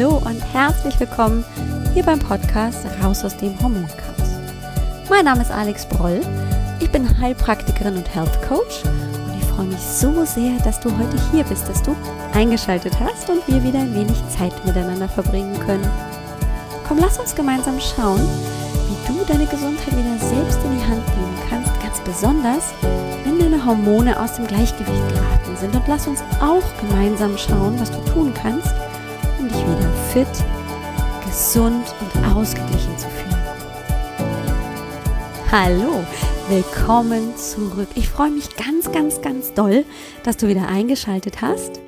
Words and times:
Hallo 0.00 0.16
und 0.24 0.40
herzlich 0.54 0.98
willkommen 0.98 1.44
hier 1.92 2.02
beim 2.02 2.18
Podcast 2.18 2.86
Raus 3.02 3.22
aus 3.22 3.36
dem 3.36 3.60
Hormonchaos. 3.60 4.40
Mein 5.10 5.26
Name 5.26 5.42
ist 5.42 5.50
Alex 5.50 5.84
Broll. 5.84 6.22
Ich 6.80 6.90
bin 6.90 7.20
Heilpraktikerin 7.20 7.98
und 7.98 8.14
Health 8.14 8.40
Coach 8.48 8.82
und 8.82 9.38
ich 9.38 9.44
freue 9.44 9.66
mich 9.66 9.80
so 9.82 10.24
sehr, 10.24 10.58
dass 10.64 10.80
du 10.80 10.88
heute 10.96 11.18
hier 11.30 11.44
bist, 11.44 11.68
dass 11.68 11.82
du 11.82 11.94
eingeschaltet 12.32 12.94
hast 12.98 13.28
und 13.28 13.46
wir 13.46 13.62
wieder 13.62 13.80
ein 13.80 13.94
wenig 13.94 14.16
Zeit 14.30 14.54
miteinander 14.64 15.06
verbringen 15.06 15.60
können. 15.66 15.86
Komm, 16.88 16.96
lass 16.98 17.18
uns 17.18 17.34
gemeinsam 17.34 17.78
schauen, 17.78 18.26
wie 18.88 19.12
du 19.12 19.22
deine 19.26 19.44
Gesundheit 19.44 19.92
wieder 19.92 20.16
selbst 20.18 20.60
in 20.64 20.78
die 20.78 20.84
Hand 20.84 21.06
nehmen 21.14 21.38
kannst, 21.50 21.78
ganz 21.82 22.00
besonders, 22.00 22.72
wenn 23.24 23.38
deine 23.38 23.62
Hormone 23.62 24.18
aus 24.18 24.36
dem 24.36 24.46
Gleichgewicht 24.46 25.08
geraten 25.10 25.56
sind. 25.58 25.74
Und 25.74 25.86
lass 25.88 26.06
uns 26.06 26.22
auch 26.40 26.64
gemeinsam 26.80 27.36
schauen, 27.36 27.78
was 27.78 27.90
du 27.90 27.98
tun 28.10 28.32
kannst, 28.32 28.72
fit, 30.12 30.26
gesund 31.24 31.84
und 32.00 32.24
ausgeglichen 32.34 32.98
zu 32.98 33.06
fühlen. 33.10 33.44
Hallo, 35.52 36.04
willkommen 36.48 37.36
zurück. 37.36 37.86
Ich 37.94 38.08
freue 38.08 38.32
mich 38.32 38.56
ganz, 38.56 38.90
ganz, 38.90 39.22
ganz 39.22 39.54
doll, 39.54 39.84
dass 40.24 40.36
du 40.36 40.48
wieder 40.48 40.66
eingeschaltet 40.66 41.42
hast 41.42 41.80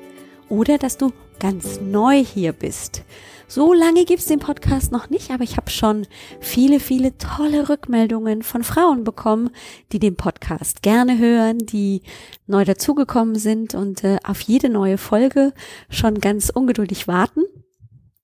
oder 0.47 0.77
dass 0.77 0.95
du 0.97 1.11
ganz 1.39 1.81
neu 1.81 2.23
hier 2.23 2.53
bist. 2.53 3.03
So 3.49 3.73
lange 3.73 4.05
gibt 4.05 4.21
es 4.21 4.27
den 4.27 4.39
Podcast 4.39 4.93
noch 4.93 5.09
nicht, 5.09 5.29
aber 5.31 5.43
ich 5.43 5.57
habe 5.57 5.69
schon 5.69 6.07
viele, 6.39 6.79
viele 6.79 7.17
tolle 7.17 7.67
Rückmeldungen 7.67 8.41
von 8.41 8.63
Frauen 8.63 9.03
bekommen, 9.03 9.49
die 9.91 9.99
den 9.99 10.15
Podcast 10.15 10.81
gerne 10.81 11.17
hören, 11.17 11.57
die 11.57 12.01
neu 12.47 12.63
dazugekommen 12.63 13.35
sind 13.35 13.75
und 13.75 14.05
äh, 14.05 14.17
auf 14.23 14.39
jede 14.39 14.69
neue 14.69 14.97
Folge 14.97 15.51
schon 15.89 16.21
ganz 16.21 16.49
ungeduldig 16.49 17.09
warten. 17.09 17.41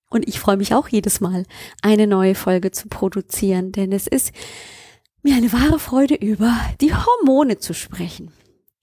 Und 0.09 0.27
ich 0.27 0.39
freue 0.39 0.57
mich 0.57 0.73
auch 0.73 0.87
jedes 0.87 1.21
Mal, 1.21 1.45
eine 1.81 2.07
neue 2.07 2.35
Folge 2.35 2.71
zu 2.71 2.87
produzieren, 2.87 3.71
denn 3.71 3.91
es 3.91 4.07
ist 4.07 4.31
mir 5.21 5.35
eine 5.35 5.53
wahre 5.53 5.79
Freude, 5.79 6.15
über 6.15 6.59
die 6.81 6.93
Hormone 6.93 7.59
zu 7.59 7.73
sprechen. 7.73 8.31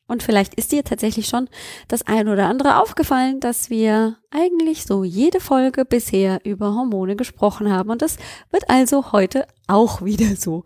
Und 0.08 0.22
vielleicht 0.22 0.54
ist 0.54 0.70
dir 0.70 0.84
tatsächlich 0.84 1.26
schon 1.26 1.48
das 1.88 2.06
ein 2.06 2.28
oder 2.28 2.46
andere 2.46 2.80
aufgefallen, 2.80 3.40
dass 3.40 3.70
wir 3.70 4.18
eigentlich 4.30 4.84
so 4.84 5.02
jede 5.02 5.40
Folge 5.40 5.84
bisher 5.84 6.40
über 6.44 6.74
Hormone 6.74 7.16
gesprochen 7.16 7.72
haben. 7.72 7.90
Und 7.90 8.02
das 8.02 8.16
wird 8.50 8.70
also 8.70 9.10
heute 9.12 9.46
auch 9.66 10.02
wieder 10.04 10.36
so 10.36 10.64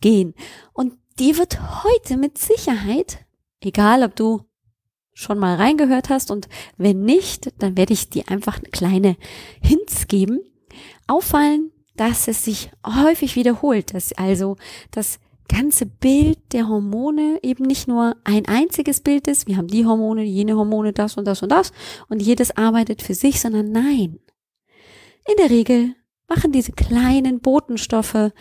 gehen. 0.00 0.34
Und 0.74 0.94
die 1.18 1.38
wird 1.38 1.58
heute 1.84 2.16
mit 2.16 2.36
Sicherheit, 2.36 3.24
egal 3.60 4.02
ob 4.02 4.16
du 4.16 4.42
schon 5.14 5.38
mal 5.38 5.56
reingehört 5.56 6.10
hast. 6.10 6.30
Und 6.30 6.48
wenn 6.76 7.02
nicht, 7.02 7.52
dann 7.62 7.76
werde 7.76 7.92
ich 7.92 8.10
dir 8.10 8.28
einfach 8.28 8.58
eine 8.58 8.68
kleine 8.68 9.16
Hints 9.62 10.08
geben, 10.08 10.40
auffallen, 11.06 11.70
dass 11.96 12.28
es 12.28 12.44
sich 12.44 12.70
häufig 12.84 13.36
wiederholt, 13.36 13.94
dass 13.94 14.12
also 14.12 14.56
das 14.90 15.20
ganze 15.48 15.86
Bild 15.86 16.38
der 16.52 16.68
Hormone 16.68 17.38
eben 17.42 17.64
nicht 17.64 17.86
nur 17.86 18.16
ein 18.24 18.46
einziges 18.46 19.00
Bild 19.00 19.28
ist, 19.28 19.46
wir 19.46 19.56
haben 19.56 19.68
die 19.68 19.86
Hormone, 19.86 20.24
jene 20.24 20.56
Hormone, 20.56 20.92
das 20.92 21.16
und 21.16 21.26
das 21.26 21.42
und 21.42 21.50
das. 21.50 21.72
Und 22.08 22.20
jedes 22.20 22.56
arbeitet 22.56 23.02
für 23.02 23.14
sich, 23.14 23.40
sondern 23.40 23.70
nein. 23.70 24.18
In 25.26 25.36
der 25.38 25.50
Regel 25.50 25.94
machen 26.28 26.52
diese 26.52 26.72
kleinen 26.72 27.40
Botenstoffe 27.40 28.32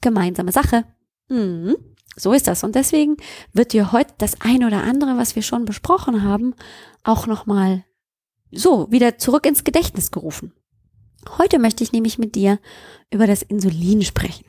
gemeinsame 0.00 0.52
Sache. 0.52 0.84
Mhm, 1.28 1.76
so 2.20 2.32
ist 2.32 2.46
das. 2.46 2.64
Und 2.64 2.74
deswegen 2.74 3.16
wird 3.52 3.72
dir 3.72 3.92
heute 3.92 4.14
das 4.18 4.40
eine 4.40 4.66
oder 4.66 4.82
andere, 4.82 5.16
was 5.16 5.36
wir 5.36 5.42
schon 5.42 5.64
besprochen 5.64 6.22
haben, 6.22 6.54
auch 7.04 7.26
nochmal 7.26 7.84
so 8.50 8.90
wieder 8.90 9.18
zurück 9.18 9.46
ins 9.46 9.64
Gedächtnis 9.64 10.10
gerufen. 10.10 10.52
Heute 11.38 11.58
möchte 11.58 11.84
ich 11.84 11.92
nämlich 11.92 12.18
mit 12.18 12.34
dir 12.34 12.58
über 13.10 13.26
das 13.26 13.42
Insulin 13.42 14.02
sprechen. 14.02 14.46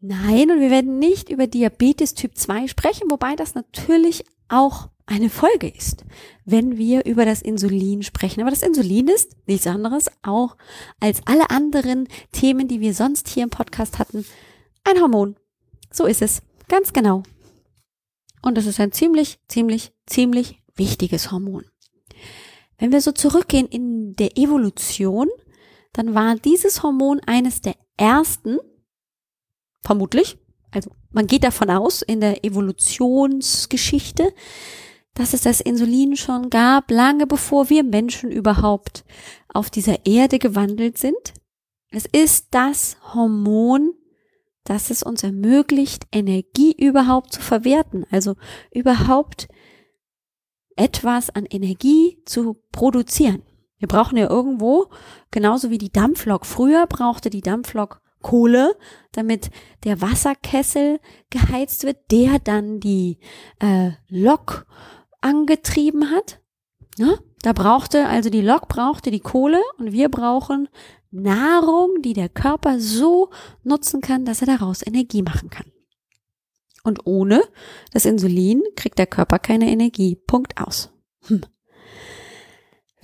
Nein, 0.00 0.50
und 0.50 0.60
wir 0.60 0.70
werden 0.70 0.98
nicht 0.98 1.28
über 1.28 1.46
Diabetes 1.46 2.14
Typ 2.14 2.36
2 2.36 2.66
sprechen, 2.66 3.10
wobei 3.10 3.36
das 3.36 3.54
natürlich 3.54 4.24
auch 4.48 4.88
eine 5.06 5.30
Folge 5.30 5.68
ist, 5.68 6.04
wenn 6.44 6.76
wir 6.76 7.04
über 7.04 7.24
das 7.24 7.42
Insulin 7.42 8.02
sprechen. 8.02 8.40
Aber 8.40 8.50
das 8.50 8.62
Insulin 8.62 9.08
ist 9.08 9.36
nichts 9.46 9.66
anderes 9.66 10.06
auch 10.22 10.56
als 11.00 11.20
alle 11.26 11.50
anderen 11.50 12.08
Themen, 12.32 12.68
die 12.68 12.80
wir 12.80 12.94
sonst 12.94 13.28
hier 13.28 13.44
im 13.44 13.50
Podcast 13.50 13.98
hatten, 13.98 14.24
ein 14.84 15.00
Hormon. 15.00 15.36
So 15.92 16.06
ist 16.06 16.22
es. 16.22 16.42
Ganz 16.68 16.92
genau. 16.92 17.22
Und 18.42 18.58
es 18.58 18.66
ist 18.66 18.80
ein 18.80 18.92
ziemlich, 18.92 19.38
ziemlich, 19.46 19.92
ziemlich 20.06 20.62
wichtiges 20.74 21.30
Hormon. 21.30 21.64
Wenn 22.78 22.90
wir 22.90 23.00
so 23.00 23.12
zurückgehen 23.12 23.68
in 23.68 24.14
der 24.14 24.36
Evolution, 24.36 25.28
dann 25.92 26.14
war 26.14 26.34
dieses 26.36 26.82
Hormon 26.82 27.20
eines 27.26 27.60
der 27.60 27.76
ersten, 27.96 28.58
vermutlich, 29.82 30.38
also 30.72 30.90
man 31.10 31.26
geht 31.26 31.44
davon 31.44 31.70
aus 31.70 32.02
in 32.02 32.20
der 32.20 32.44
Evolutionsgeschichte, 32.44 34.32
dass 35.14 35.34
es 35.34 35.42
das 35.42 35.60
Insulin 35.60 36.16
schon 36.16 36.48
gab, 36.48 36.90
lange 36.90 37.26
bevor 37.26 37.68
wir 37.68 37.84
Menschen 37.84 38.30
überhaupt 38.30 39.04
auf 39.48 39.68
dieser 39.68 40.06
Erde 40.06 40.38
gewandelt 40.38 40.96
sind. 40.96 41.34
Es 41.90 42.06
ist 42.06 42.46
das 42.52 42.96
Hormon, 43.14 43.92
das 44.64 44.90
es 44.90 45.02
uns 45.02 45.22
ermöglicht, 45.22 46.06
Energie 46.12 46.72
überhaupt 46.72 47.32
zu 47.32 47.40
verwerten, 47.40 48.04
also 48.10 48.36
überhaupt 48.72 49.48
etwas 50.76 51.30
an 51.30 51.46
Energie 51.46 52.22
zu 52.24 52.60
produzieren. 52.72 53.42
Wir 53.78 53.88
brauchen 53.88 54.16
ja 54.16 54.30
irgendwo, 54.30 54.86
genauso 55.30 55.70
wie 55.70 55.78
die 55.78 55.90
Dampflok. 55.90 56.46
Früher 56.46 56.86
brauchte 56.86 57.30
die 57.30 57.40
Dampflok 57.40 58.00
Kohle, 58.22 58.76
damit 59.10 59.50
der 59.82 60.00
Wasserkessel 60.00 61.00
geheizt 61.30 61.84
wird, 61.84 61.98
der 62.12 62.38
dann 62.38 62.78
die 62.78 63.18
äh, 63.58 63.90
Lok 64.08 64.66
angetrieben 65.20 66.10
hat. 66.10 66.40
Ja, 66.96 67.18
da 67.42 67.52
brauchte, 67.52 68.06
also 68.06 68.30
die 68.30 68.40
Lok 68.40 68.68
brauchte 68.68 69.10
die 69.10 69.20
Kohle 69.20 69.60
und 69.78 69.92
wir 69.92 70.08
brauchen 70.08 70.68
Nahrung, 71.10 72.00
die 72.02 72.14
der 72.14 72.28
Körper 72.28 72.80
so 72.80 73.30
nutzen 73.64 74.00
kann, 74.00 74.24
dass 74.24 74.40
er 74.40 74.46
daraus 74.46 74.86
Energie 74.86 75.22
machen 75.22 75.50
kann. 75.50 75.66
Und 76.84 77.06
ohne 77.06 77.42
das 77.92 78.04
Insulin 78.04 78.62
kriegt 78.76 78.98
der 78.98 79.06
Körper 79.06 79.38
keine 79.38 79.70
Energie. 79.70 80.16
Punkt 80.16 80.60
aus. 80.60 80.90
Hm. 81.26 81.42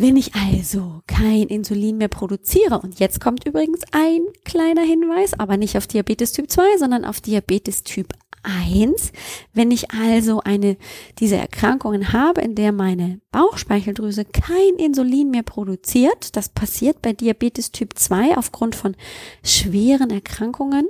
Wenn 0.01 0.17
ich 0.17 0.33
also 0.37 1.03
kein 1.09 1.49
Insulin 1.49 1.99
mehr 1.99 2.09
produziere, 2.09 2.79
und 2.79 3.01
jetzt 3.01 3.21
kommt 3.21 3.45
übrigens 3.45 3.81
ein 3.91 4.21
kleiner 4.45 4.83
Hinweis, 4.83 5.35
aber 5.35 5.57
nicht 5.57 5.77
auf 5.77 5.89
Diabetes 5.89 6.31
Typ 6.31 6.49
2, 6.49 6.79
sondern 6.79 7.05
auf 7.05 7.21
Diabetes 7.21 7.83
Typ 7.83 8.13
1. 8.45 9.11
Wenn 9.53 9.73
ich 9.73 9.91
also 9.91 10.41
eine 10.41 10.77
dieser 11.19 11.39
Erkrankungen 11.39 12.13
habe, 12.13 12.43
in 12.43 12.55
der 12.55 12.71
meine 12.71 13.21
Bauchspeicheldrüse 13.33 14.25
kein 14.25 14.77
Insulin 14.79 15.31
mehr 15.31 15.43
produziert, 15.43 16.37
das 16.37 16.49
passiert 16.49 17.03
bei 17.03 17.13
Diabetes 17.13 17.73
Typ 17.73 17.99
2 17.99 18.37
aufgrund 18.37 18.77
von 18.77 18.95
schweren 19.43 20.11
Erkrankungen, 20.11 20.87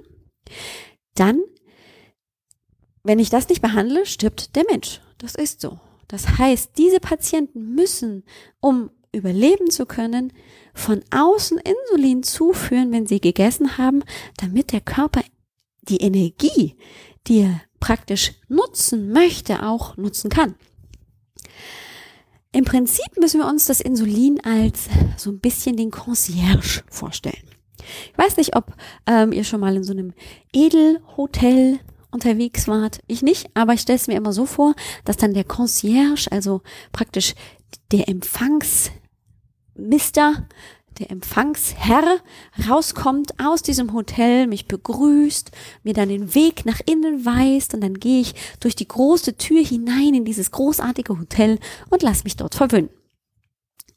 dann, 1.15 1.41
wenn 3.05 3.19
ich 3.19 3.31
das 3.31 3.49
nicht 3.49 3.63
behandle, 3.63 4.05
stirbt 4.05 4.55
der 4.55 4.65
Mensch. 4.71 5.01
Das 5.17 5.35
ist 5.35 5.63
so. 5.63 5.81
Das 6.09 6.39
heißt, 6.39 6.73
diese 6.77 7.01
Patienten 7.01 7.75
müssen, 7.75 8.25
um 8.61 8.91
überleben 9.13 9.71
zu 9.71 9.87
können, 9.87 10.33
von 10.75 11.03
außen 11.11 11.59
Insulin 11.59 12.23
zuführen, 12.23 12.93
wenn 12.93 13.07
sie 13.07 13.21
gegessen 13.21 13.79
haben, 13.79 14.03
damit 14.37 14.73
der 14.73 14.81
Körper 14.81 15.23
die 15.83 15.99
Energie, 15.99 16.77
die 17.27 17.41
er 17.41 17.61
praktisch 17.81 18.33
nutzen 18.49 19.13
möchte, 19.13 19.65
auch 19.65 19.97
nutzen 19.97 20.31
kann. 20.31 20.55
Im 22.53 22.65
Prinzip 22.65 23.17
müssen 23.19 23.41
wir 23.41 23.47
uns 23.47 23.67
das 23.67 23.81
Insulin 23.81 24.41
als 24.44 24.88
so 25.17 25.31
ein 25.31 25.41
bisschen 25.41 25.77
den 25.77 25.91
Concierge 25.91 26.82
vorstellen. 26.88 27.49
Ich 28.12 28.19
weiß 28.19 28.37
nicht, 28.37 28.56
ob 28.56 28.75
ähm, 29.06 29.32
ihr 29.32 29.44
schon 29.44 29.61
mal 29.61 29.77
in 29.77 29.85
so 29.85 29.93
einem 29.93 30.12
Edelhotel 30.53 31.79
unterwegs 32.11 32.67
wart. 32.67 33.00
Ich 33.06 33.23
nicht, 33.23 33.50
aber 33.55 33.75
ich 33.75 33.81
stelle 33.82 33.97
es 33.97 34.06
mir 34.06 34.17
immer 34.17 34.32
so 34.32 34.47
vor, 34.47 34.75
dass 35.05 35.17
dann 35.17 35.35
der 35.35 35.44
Concierge, 35.44 36.29
also 36.31 36.62
praktisch 36.93 37.35
der 37.93 38.09
Empfangsmister, 39.79 40.47
der 40.99 41.11
Empfangsherr 41.11 42.19
rauskommt 42.69 43.39
aus 43.41 43.63
diesem 43.63 43.93
Hotel, 43.93 44.49
mich 44.49 44.67
begrüßt, 44.67 45.53
mir 45.85 45.95
dann 45.95 46.09
den 46.09 46.35
Weg 46.35 46.67
nach 46.67 46.81
innen 46.87 47.25
weist 47.25 47.75
und 47.75 47.83
dann 47.83 47.95
gehe 47.95 48.21
ich 48.21 48.35
durch 48.59 48.75
die 48.75 48.89
große 48.89 49.37
Tür 49.37 49.65
hinein 49.65 50.15
in 50.15 50.25
dieses 50.25 50.51
großartige 50.51 51.19
Hotel 51.19 51.61
und 51.91 52.03
lass 52.03 52.25
mich 52.25 52.37
dort 52.37 52.57
verwöhnen. 52.57 52.91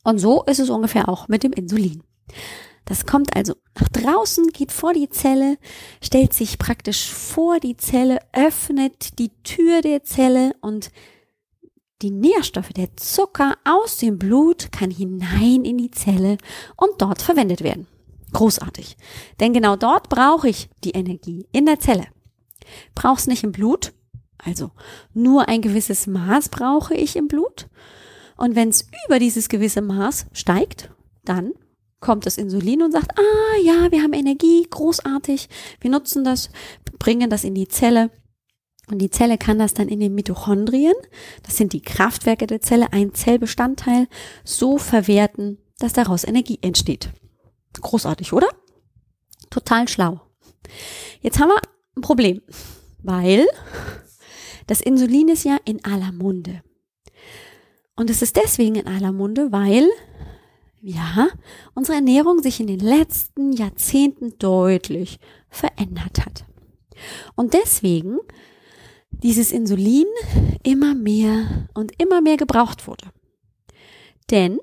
Und 0.04 0.19
so 0.19 0.44
ist 0.44 0.60
es 0.60 0.69
ungefähr 0.69 1.10
auch 1.10 1.28
mit 1.28 1.44
dem 1.44 1.54
Insulin. 1.54 2.04
Das 2.86 3.06
kommt 3.06 3.36
also 3.36 3.56
nach 3.80 3.89
draußen, 3.89 4.48
geht 4.50 4.72
vor 4.72 4.94
die 4.94 5.10
Zelle, 5.10 5.57
stellt 6.04 6.33
sich 6.33 6.60
praktisch 6.60 7.10
vor 7.12 7.60
die 7.60 7.78
Zelle, 7.78 8.19
öffnet 8.33 9.18
die 9.19 9.31
Tür 9.44 9.81
der 9.81 10.04
Zelle 10.04 10.54
und 10.62 10.92
die 12.01 12.12
Nährstoffe, 12.12 12.69
der 12.69 12.95
Zucker 12.95 13.56
aus 13.63 13.98
dem 13.98 14.18
Blut 14.18 14.71
kann 14.71 14.92
hinein 14.92 15.63
in 15.65 15.77
die 15.77 15.92
Zelle 15.92 16.38
und 16.75 16.89
dort 17.00 17.21
verwendet 17.21 17.63
werden. 17.63 17.88
Großartig. 18.33 18.98
Denn 19.39 19.53
genau 19.53 19.75
dort 19.75 20.09
brauche 20.09 20.50
ich 20.50 20.69
die 20.83 20.92
Energie 20.92 21.48
in 21.51 21.65
der 21.65 21.80
Zelle. 21.80 22.06
Brauch's 22.95 23.27
nicht 23.27 23.44
im 23.44 23.51
Blut, 23.51 23.94
also 24.38 24.71
nur 25.13 25.48
ein 25.48 25.62
gewisses 25.62 26.07
Maß 26.07 26.50
brauche 26.50 26.94
ich 26.94 27.15
im 27.15 27.27
Blut. 27.27 27.68
Und 28.38 28.56
wenn 28.56 28.69
es 28.69 28.88
über 29.07 29.19
dieses 29.19 29.50
gewisse 29.50 29.81
Maß 29.81 30.27
steigt, 30.33 30.89
dann 31.24 31.51
kommt 32.00 32.25
das 32.25 32.38
Insulin 32.38 32.81
und 32.81 32.92
sagt, 32.92 33.18
ah 33.18 33.57
ja, 33.63 33.92
wir 33.92 34.01
haben 34.01 34.13
Energie, 34.13 34.65
großartig, 34.69 35.47
wir 35.80 35.92
nutzen 35.92 36.24
das, 36.24 36.50
bringen 36.97 37.30
das 37.30 37.44
in 37.44 37.54
die 37.54 37.68
Zelle. 37.68 38.09
Und 38.91 38.99
die 38.99 39.09
Zelle 39.09 39.38
kann 39.38 39.57
das 39.57 39.73
dann 39.73 39.88
in 39.88 40.01
den 40.01 40.13
Mitochondrien, 40.13 40.93
das 41.43 41.55
sind 41.55 41.71
die 41.71 41.81
Kraftwerke 41.81 42.45
der 42.45 42.59
Zelle, 42.59 42.91
ein 42.91 43.13
Zellbestandteil, 43.13 44.07
so 44.43 44.77
verwerten, 44.77 45.59
dass 45.79 45.93
daraus 45.93 46.25
Energie 46.25 46.59
entsteht. 46.61 47.09
Großartig, 47.79 48.33
oder? 48.33 48.47
Total 49.49 49.88
schlau. 49.88 50.19
Jetzt 51.21 51.39
haben 51.39 51.49
wir 51.49 51.61
ein 51.95 52.01
Problem, 52.01 52.41
weil 53.01 53.47
das 54.67 54.81
Insulin 54.81 55.29
ist 55.29 55.45
ja 55.45 55.57
in 55.63 55.83
aller 55.85 56.11
Munde. 56.11 56.61
Und 57.95 58.09
es 58.09 58.21
ist 58.21 58.35
deswegen 58.35 58.75
in 58.75 58.87
aller 58.87 59.13
Munde, 59.13 59.53
weil 59.53 59.87
ja, 60.81 61.29
unsere 61.75 61.95
Ernährung 61.95 62.39
sich 62.39 62.59
in 62.59 62.67
den 62.67 62.79
letzten 62.79 63.53
Jahrzehnten 63.53 64.37
deutlich 64.37 65.19
verändert 65.49 66.25
hat. 66.25 66.45
Und 67.35 67.53
deswegen 67.53 68.17
dieses 69.11 69.51
Insulin 69.51 70.05
immer 70.63 70.95
mehr 70.95 71.67
und 71.73 71.91
immer 72.01 72.21
mehr 72.21 72.37
gebraucht 72.37 72.87
wurde. 72.87 73.11
Denn 74.29 74.59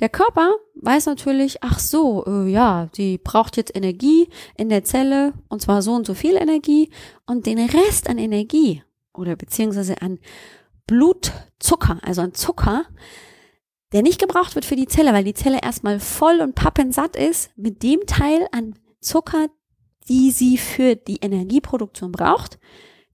der 0.00 0.08
Körper 0.08 0.54
weiß 0.76 1.06
natürlich, 1.06 1.62
ach 1.62 1.78
so, 1.78 2.24
äh, 2.26 2.48
ja, 2.48 2.86
die 2.96 3.18
braucht 3.18 3.56
jetzt 3.56 3.74
Energie 3.74 4.28
in 4.56 4.68
der 4.68 4.84
Zelle 4.84 5.32
und 5.48 5.60
zwar 5.60 5.82
so 5.82 5.94
und 5.94 6.06
so 6.06 6.14
viel 6.14 6.36
Energie 6.36 6.90
und 7.26 7.46
den 7.46 7.58
Rest 7.58 8.08
an 8.08 8.18
Energie 8.18 8.82
oder 9.12 9.34
beziehungsweise 9.34 10.00
an 10.00 10.18
Blutzucker, 10.86 11.98
also 12.02 12.22
an 12.22 12.34
Zucker, 12.34 12.86
der 13.92 14.02
nicht 14.02 14.20
gebraucht 14.20 14.54
wird 14.54 14.64
für 14.64 14.76
die 14.76 14.86
Zelle, 14.86 15.12
weil 15.12 15.24
die 15.24 15.34
Zelle 15.34 15.58
erstmal 15.62 15.98
voll 15.98 16.40
und 16.40 16.54
pappensatt 16.54 17.16
ist 17.16 17.50
mit 17.56 17.82
dem 17.82 18.06
Teil 18.06 18.46
an 18.52 18.74
Zucker, 19.00 19.48
die 20.08 20.30
sie 20.30 20.58
für 20.58 20.94
die 20.94 21.18
Energieproduktion 21.18 22.12
braucht, 22.12 22.58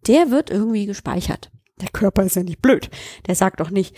der 0.08 0.30
wird 0.30 0.50
irgendwie 0.50 0.86
gespeichert. 0.86 1.50
Der 1.80 1.88
Körper 1.88 2.22
ist 2.22 2.36
ja 2.36 2.42
nicht 2.42 2.62
blöd. 2.62 2.90
Der 3.26 3.34
sagt 3.34 3.60
doch 3.60 3.70
nicht, 3.70 3.96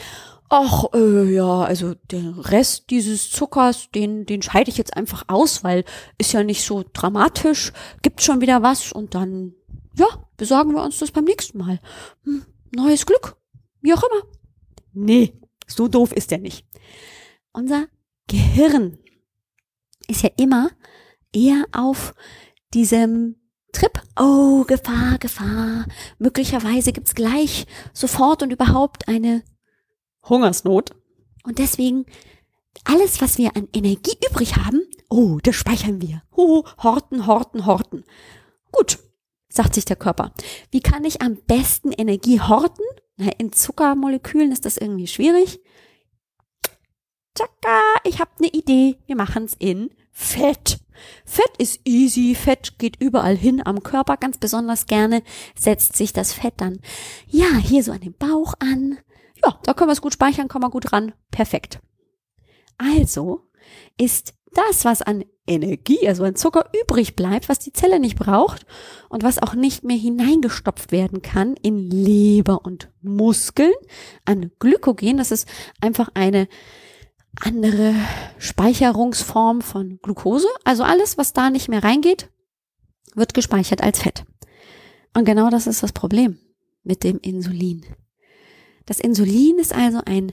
ach 0.48 0.84
äh, 0.94 1.34
ja, 1.34 1.62
also 1.62 1.94
der 2.10 2.50
Rest 2.50 2.90
dieses 2.90 3.30
Zuckers, 3.30 3.90
den, 3.94 4.26
den 4.26 4.42
scheide 4.42 4.70
ich 4.70 4.78
jetzt 4.78 4.96
einfach 4.96 5.24
aus, 5.28 5.64
weil 5.64 5.84
ist 6.18 6.32
ja 6.32 6.42
nicht 6.42 6.64
so 6.64 6.84
dramatisch, 6.92 7.72
gibt 8.02 8.22
schon 8.22 8.40
wieder 8.40 8.62
was 8.62 8.92
und 8.92 9.14
dann, 9.14 9.54
ja, 9.94 10.06
besorgen 10.36 10.72
wir 10.72 10.82
uns 10.82 10.98
das 10.98 11.10
beim 11.10 11.24
nächsten 11.24 11.58
Mal. 11.58 11.80
Hm, 12.24 12.44
neues 12.74 13.06
Glück, 13.06 13.36
wie 13.80 13.92
auch 13.94 14.02
immer. 14.02 14.30
Nee, 14.92 15.34
so 15.66 15.88
doof 15.88 16.12
ist 16.12 16.32
er 16.32 16.38
nicht. 16.38 16.66
Unser 17.52 17.86
Gehirn 18.28 18.98
ist 20.08 20.22
ja 20.22 20.30
immer 20.36 20.70
eher 21.32 21.64
auf 21.72 22.14
diesem 22.72 23.36
Trip. 23.76 24.00
Oh, 24.18 24.64
Gefahr, 24.64 25.18
Gefahr. 25.18 25.84
Möglicherweise 26.18 26.92
gibt's 26.92 27.14
gleich 27.14 27.66
sofort 27.92 28.42
und 28.42 28.50
überhaupt 28.50 29.06
eine 29.06 29.42
Hungersnot. 30.26 30.92
Und 31.44 31.58
deswegen 31.58 32.06
alles, 32.84 33.20
was 33.20 33.36
wir 33.36 33.54
an 33.54 33.68
Energie 33.74 34.16
übrig 34.30 34.56
haben, 34.56 34.80
oh, 35.10 35.40
das 35.42 35.56
speichern 35.56 36.00
wir. 36.00 36.22
Oh, 36.34 36.64
horten, 36.82 37.26
horten, 37.26 37.66
horten. 37.66 38.04
Gut, 38.72 38.98
sagt 39.50 39.74
sich 39.74 39.84
der 39.84 39.96
Körper. 39.96 40.32
Wie 40.70 40.80
kann 40.80 41.04
ich 41.04 41.20
am 41.20 41.36
besten 41.46 41.92
Energie 41.92 42.40
horten? 42.40 42.84
Na, 43.18 43.30
in 43.36 43.52
Zuckermolekülen 43.52 44.52
ist 44.52 44.64
das 44.64 44.78
irgendwie 44.78 45.06
schwierig. 45.06 45.60
Tschakka, 47.36 47.82
ich 48.04 48.20
habe 48.20 48.30
eine 48.38 48.48
Idee. 48.48 48.96
Wir 49.04 49.16
machen's 49.16 49.54
in 49.58 49.90
Fett. 50.18 50.78
Fett 51.26 51.50
ist 51.58 51.80
easy, 51.84 52.34
Fett 52.34 52.78
geht 52.78 52.96
überall 53.02 53.36
hin 53.36 53.60
am 53.62 53.82
Körper, 53.82 54.16
ganz 54.16 54.38
besonders 54.38 54.86
gerne 54.86 55.22
setzt 55.54 55.94
sich 55.94 56.14
das 56.14 56.32
Fett 56.32 56.54
dann, 56.56 56.80
ja, 57.26 57.54
hier 57.58 57.82
so 57.84 57.92
an 57.92 58.00
den 58.00 58.14
Bauch 58.14 58.54
an. 58.58 58.96
Ja, 59.44 59.60
da 59.62 59.74
können 59.74 59.90
wir 59.90 59.92
es 59.92 60.00
gut 60.00 60.14
speichern, 60.14 60.48
kommen 60.48 60.64
wir 60.64 60.70
gut 60.70 60.90
ran. 60.90 61.12
Perfekt. 61.30 61.80
Also 62.78 63.42
ist 63.98 64.32
das, 64.54 64.86
was 64.86 65.02
an 65.02 65.22
Energie, 65.46 66.08
also 66.08 66.24
an 66.24 66.34
Zucker 66.34 66.70
übrig 66.82 67.14
bleibt, 67.14 67.50
was 67.50 67.58
die 67.58 67.74
Zelle 67.74 68.00
nicht 68.00 68.18
braucht 68.18 68.64
und 69.10 69.22
was 69.22 69.40
auch 69.40 69.52
nicht 69.52 69.84
mehr 69.84 69.98
hineingestopft 69.98 70.92
werden 70.92 71.20
kann 71.20 71.56
in 71.56 71.90
Leber 71.90 72.64
und 72.64 72.90
Muskeln, 73.02 73.74
an 74.24 74.50
Glykogen, 74.60 75.18
das 75.18 75.30
ist 75.30 75.46
einfach 75.82 76.08
eine 76.14 76.48
andere 77.40 77.94
Speicherungsform 78.38 79.60
von 79.60 79.98
Glucose. 80.02 80.48
Also 80.64 80.82
alles, 80.82 81.18
was 81.18 81.32
da 81.32 81.50
nicht 81.50 81.68
mehr 81.68 81.82
reingeht, 81.82 82.30
wird 83.14 83.34
gespeichert 83.34 83.82
als 83.82 84.00
Fett. 84.00 84.24
Und 85.14 85.24
genau 85.24 85.50
das 85.50 85.66
ist 85.66 85.82
das 85.82 85.92
Problem 85.92 86.38
mit 86.82 87.04
dem 87.04 87.18
Insulin. 87.18 87.84
Das 88.84 89.00
Insulin 89.00 89.58
ist 89.58 89.74
also 89.74 90.00
ein 90.04 90.32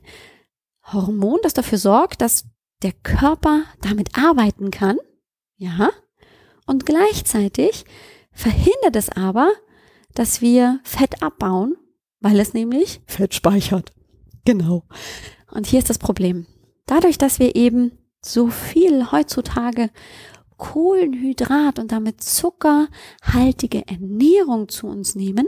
Hormon, 0.91 1.39
das 1.41 1.53
dafür 1.53 1.77
sorgt, 1.77 2.21
dass 2.21 2.45
der 2.81 2.91
Körper 2.91 3.63
damit 3.81 4.17
arbeiten 4.17 4.69
kann. 4.69 4.97
Ja. 5.55 5.89
Und 6.65 6.85
gleichzeitig 6.85 7.85
verhindert 8.31 8.95
es 8.95 9.09
aber, 9.09 9.51
dass 10.13 10.41
wir 10.41 10.79
Fett 10.83 11.23
abbauen, 11.23 11.77
weil 12.19 12.39
es 12.39 12.53
nämlich 12.53 13.01
Fett 13.07 13.33
speichert. 13.33 13.91
Genau. 14.45 14.83
Und 15.51 15.67
hier 15.67 15.79
ist 15.79 15.89
das 15.89 15.97
Problem 15.97 16.45
dadurch, 16.85 17.17
dass 17.17 17.39
wir 17.39 17.55
eben 17.55 17.97
so 18.21 18.47
viel 18.47 19.11
heutzutage 19.11 19.89
Kohlenhydrat 20.57 21.79
und 21.79 21.91
damit 21.91 22.21
zuckerhaltige 22.21 23.87
Ernährung 23.87 24.69
zu 24.69 24.87
uns 24.87 25.15
nehmen, 25.15 25.47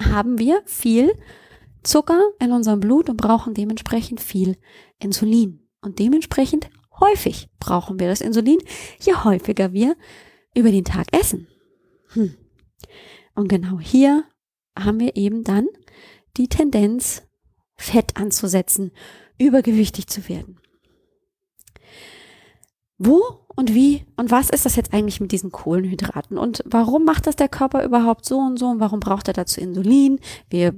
haben 0.00 0.38
wir 0.38 0.62
viel 0.64 1.12
Zucker 1.82 2.20
in 2.40 2.52
unserem 2.52 2.80
Blut 2.80 3.10
und 3.10 3.18
brauchen 3.18 3.54
dementsprechend 3.54 4.20
viel 4.20 4.56
Insulin. 4.98 5.68
Und 5.82 5.98
dementsprechend 5.98 6.70
häufig 6.98 7.48
brauchen 7.60 8.00
wir 8.00 8.08
das 8.08 8.20
Insulin, 8.20 8.58
je 8.98 9.14
häufiger 9.14 9.72
wir 9.72 9.96
über 10.54 10.70
den 10.70 10.84
Tag 10.84 11.08
essen. 11.12 11.48
Hm. 12.14 12.34
Und 13.34 13.48
genau 13.48 13.78
hier 13.80 14.24
haben 14.78 15.00
wir 15.00 15.16
eben 15.16 15.44
dann 15.44 15.68
die 16.36 16.48
Tendenz, 16.48 17.22
Fett 17.76 18.16
anzusetzen 18.16 18.92
übergewichtig 19.38 20.06
zu 20.06 20.28
werden. 20.28 20.60
Wo 22.98 23.20
und 23.56 23.74
wie 23.74 24.04
und 24.16 24.30
was 24.30 24.50
ist 24.50 24.64
das 24.64 24.76
jetzt 24.76 24.92
eigentlich 24.92 25.20
mit 25.20 25.32
diesen 25.32 25.50
Kohlenhydraten 25.50 26.38
und 26.38 26.62
warum 26.64 27.04
macht 27.04 27.26
das 27.26 27.36
der 27.36 27.48
Körper 27.48 27.84
überhaupt 27.84 28.24
so 28.24 28.38
und 28.38 28.58
so 28.58 28.68
und 28.68 28.80
warum 28.80 29.00
braucht 29.00 29.28
er 29.28 29.34
dazu 29.34 29.60
Insulin? 29.60 30.20
Wir 30.48 30.74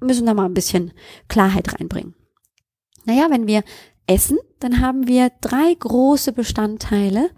müssen 0.00 0.26
da 0.26 0.34
mal 0.34 0.46
ein 0.46 0.54
bisschen 0.54 0.92
Klarheit 1.28 1.74
reinbringen. 1.74 2.14
Naja, 3.04 3.28
wenn 3.30 3.46
wir 3.46 3.62
essen, 4.06 4.38
dann 4.58 4.80
haben 4.80 5.06
wir 5.06 5.30
drei 5.40 5.74
große 5.74 6.32
Bestandteile, 6.32 7.30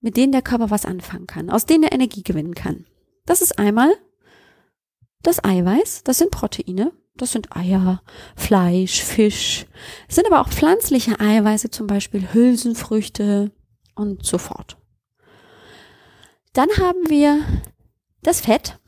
mit 0.00 0.16
denen 0.16 0.32
der 0.32 0.42
Körper 0.42 0.70
was 0.70 0.84
anfangen 0.84 1.26
kann, 1.26 1.50
aus 1.50 1.66
denen 1.66 1.84
er 1.84 1.92
Energie 1.92 2.22
gewinnen 2.22 2.54
kann. 2.54 2.86
Das 3.24 3.40
ist 3.40 3.58
einmal 3.58 3.92
das 5.22 5.42
Eiweiß, 5.42 6.02
das 6.04 6.18
sind 6.18 6.30
Proteine, 6.30 6.92
das 7.14 7.32
sind 7.32 7.54
Eier, 7.56 8.02
Fleisch, 8.36 9.02
Fisch. 9.02 9.66
Es 10.08 10.14
sind 10.14 10.26
aber 10.26 10.40
auch 10.40 10.48
pflanzliche 10.48 11.20
Eiweiße, 11.20 11.70
zum 11.70 11.86
Beispiel 11.86 12.32
Hülsenfrüchte 12.32 13.50
und 13.94 14.24
so 14.24 14.38
fort. 14.38 14.76
Dann 16.52 16.68
haben 16.78 17.08
wir 17.08 17.40
das 18.22 18.40
Fett. 18.40 18.78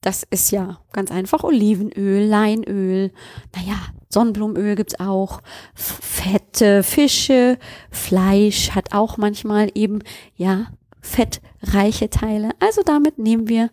Das 0.00 0.22
ist 0.22 0.50
ja 0.50 0.80
ganz 0.92 1.10
einfach 1.10 1.44
Olivenöl, 1.44 2.26
Leinöl, 2.26 3.10
naja, 3.56 3.76
Sonnenblumenöl 4.10 4.76
gibt's 4.76 5.00
auch, 5.00 5.40
Fette, 5.74 6.82
Fische, 6.82 7.58
Fleisch 7.90 8.70
hat 8.72 8.92
auch 8.92 9.16
manchmal 9.16 9.70
eben, 9.74 10.00
ja, 10.36 10.66
fettreiche 11.00 12.10
Teile. 12.10 12.50
Also 12.60 12.82
damit 12.82 13.18
nehmen 13.18 13.48
wir 13.48 13.70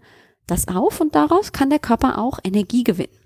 das 0.48 0.68
auf 0.68 1.02
und 1.02 1.16
daraus 1.16 1.52
kann 1.52 1.70
der 1.70 1.80
Körper 1.80 2.18
auch 2.18 2.40
Energie 2.44 2.84
gewinnen. 2.84 3.21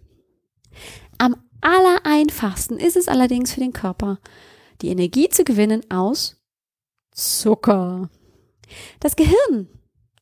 Am 1.17 1.35
allereinfachsten 1.61 2.77
ist 2.77 2.95
es 2.95 3.07
allerdings 3.07 3.53
für 3.53 3.59
den 3.59 3.73
Körper, 3.73 4.19
die 4.81 4.89
Energie 4.89 5.29
zu 5.29 5.43
gewinnen 5.43 5.81
aus 5.89 6.41
Zucker. 7.11 8.09
Das 8.99 9.15
Gehirn 9.15 9.69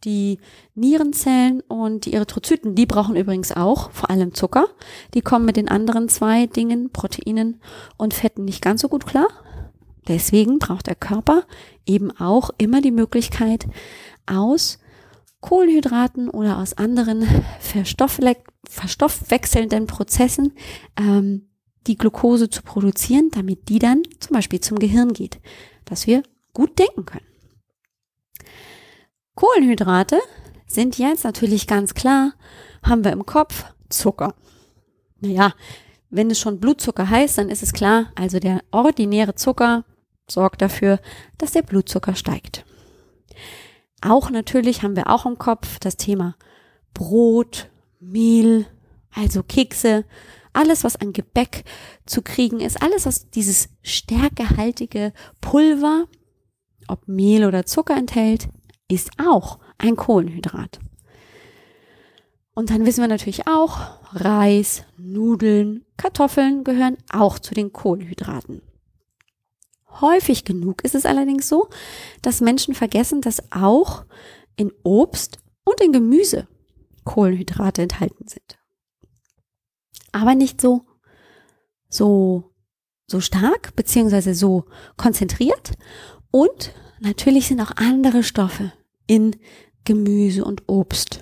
die 0.03 0.39
Nierenzellen 0.75 1.61
und 1.61 2.05
die 2.05 2.13
Erythrozyten, 2.13 2.75
die 2.75 2.85
brauchen 2.85 3.15
übrigens 3.15 3.51
auch 3.51 3.91
vor 3.91 4.09
allem 4.09 4.33
Zucker. 4.33 4.67
Die 5.13 5.21
kommen 5.21 5.45
mit 5.45 5.57
den 5.57 5.69
anderen 5.69 6.09
zwei 6.09 6.47
Dingen, 6.47 6.91
Proteinen 6.91 7.61
und 7.97 8.13
Fetten, 8.13 8.45
nicht 8.45 8.61
ganz 8.61 8.81
so 8.81 8.89
gut 8.89 9.05
klar. 9.05 9.27
Deswegen 10.07 10.59
braucht 10.59 10.87
der 10.87 10.95
Körper 10.95 11.43
eben 11.85 12.11
auch 12.11 12.49
immer 12.57 12.81
die 12.81 12.91
Möglichkeit, 12.91 13.67
aus 14.25 14.79
Kohlenhydraten 15.43 16.29
oder 16.29 16.57
aus 16.57 16.77
anderen 16.77 17.27
verstoffwechselnden 17.59 19.87
Prozessen 19.87 20.53
ähm, 20.97 21.49
die 21.85 21.97
Glucose 21.97 22.49
zu 22.49 22.63
produzieren, 22.63 23.29
damit 23.29 23.67
die 23.67 23.79
dann 23.79 24.03
zum 24.21 24.35
Beispiel 24.35 24.61
zum 24.61 24.79
Gehirn 24.79 25.11
geht, 25.11 25.41
dass 25.83 26.07
wir 26.07 26.23
gut 26.53 26.79
denken 26.79 27.05
können. 27.05 27.27
Kohlenhydrate 29.35 30.21
sind 30.65 30.97
jetzt 30.97 31.25
natürlich 31.25 31.67
ganz 31.67 31.93
klar, 31.93 32.35
haben 32.81 33.03
wir 33.03 33.11
im 33.11 33.25
Kopf 33.25 33.65
Zucker. 33.89 34.35
Naja, 35.19 35.55
wenn 36.09 36.31
es 36.31 36.39
schon 36.39 36.61
Blutzucker 36.61 37.09
heißt, 37.09 37.37
dann 37.37 37.49
ist 37.49 37.63
es 37.63 37.73
klar, 37.73 38.13
also 38.15 38.39
der 38.39 38.61
ordinäre 38.71 39.35
Zucker 39.35 39.83
sorgt 40.29 40.61
dafür, 40.61 41.01
dass 41.37 41.51
der 41.51 41.63
Blutzucker 41.63 42.15
steigt. 42.15 42.63
Auch 44.05 44.29
natürlich 44.29 44.83
haben 44.83 44.95
wir 44.95 45.07
auch 45.07 45.25
im 45.25 45.37
Kopf 45.37 45.79
das 45.79 45.95
Thema 45.95 46.35
Brot, 46.93 47.69
Mehl, 47.99 48.65
also 49.13 49.43
Kekse, 49.43 50.03
alles, 50.51 50.83
was 50.83 50.97
an 50.97 51.13
Gebäck 51.13 51.63
zu 52.05 52.21
kriegen 52.21 52.59
ist, 52.59 52.81
alles, 52.81 53.05
was 53.05 53.29
dieses 53.29 53.69
stärkehaltige 53.81 55.13
Pulver, 55.41 56.07
ob 56.87 57.07
Mehl 57.07 57.45
oder 57.45 57.65
Zucker 57.65 57.95
enthält, 57.95 58.49
ist 58.89 59.11
auch 59.17 59.59
ein 59.77 59.95
Kohlenhydrat. 59.95 60.79
Und 62.53 62.69
dann 62.69 62.85
wissen 62.85 63.01
wir 63.01 63.07
natürlich 63.07 63.47
auch, 63.47 63.79
Reis, 64.13 64.83
Nudeln, 64.97 65.85
Kartoffeln 65.97 66.63
gehören 66.63 66.97
auch 67.11 67.39
zu 67.39 67.55
den 67.55 67.73
Kohlenhydraten. 67.73 68.61
Häufig 70.01 70.43
genug 70.45 70.83
ist 70.83 70.95
es 70.95 71.05
allerdings 71.05 71.47
so, 71.47 71.69
dass 72.21 72.41
Menschen 72.41 72.73
vergessen, 72.73 73.21
dass 73.21 73.51
auch 73.51 74.05
in 74.55 74.71
Obst 74.83 75.37
und 75.63 75.79
in 75.81 75.91
Gemüse 75.91 76.47
Kohlenhydrate 77.03 77.81
enthalten 77.81 78.27
sind. 78.27 78.57
Aber 80.11 80.35
nicht 80.35 80.61
so, 80.61 80.85
so, 81.89 82.51
so 83.07 83.19
stark, 83.19 83.75
beziehungsweise 83.75 84.35
so 84.35 84.65
konzentriert. 84.97 85.73
Und 86.31 86.73
natürlich 86.99 87.47
sind 87.47 87.61
auch 87.61 87.75
andere 87.75 88.23
Stoffe 88.23 88.73
in 89.07 89.35
Gemüse 89.83 90.45
und 90.45 90.63
Obst. 90.67 91.21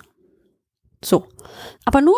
So. 1.03 1.27
Aber 1.85 2.01
nur 2.01 2.15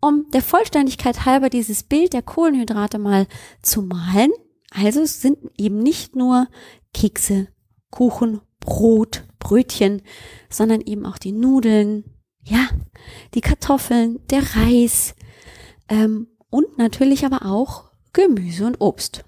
um 0.00 0.26
der 0.32 0.42
Vollständigkeit 0.42 1.24
halber 1.24 1.48
dieses 1.48 1.82
Bild 1.82 2.12
der 2.12 2.22
Kohlenhydrate 2.22 2.98
mal 2.98 3.26
zu 3.62 3.80
malen, 3.82 4.32
also 4.74 5.00
es 5.00 5.20
sind 5.22 5.38
eben 5.56 5.78
nicht 5.78 6.16
nur 6.16 6.48
Kekse, 6.92 7.48
Kuchen, 7.90 8.40
Brot, 8.60 9.24
Brötchen, 9.38 10.02
sondern 10.48 10.80
eben 10.80 11.06
auch 11.06 11.18
die 11.18 11.32
Nudeln, 11.32 12.04
ja, 12.42 12.68
die 13.34 13.40
Kartoffeln, 13.40 14.20
der 14.28 14.42
Reis 14.56 15.14
ähm, 15.88 16.28
und 16.50 16.78
natürlich 16.78 17.24
aber 17.24 17.46
auch 17.46 17.90
Gemüse 18.12 18.66
und 18.66 18.80
Obst. 18.80 19.24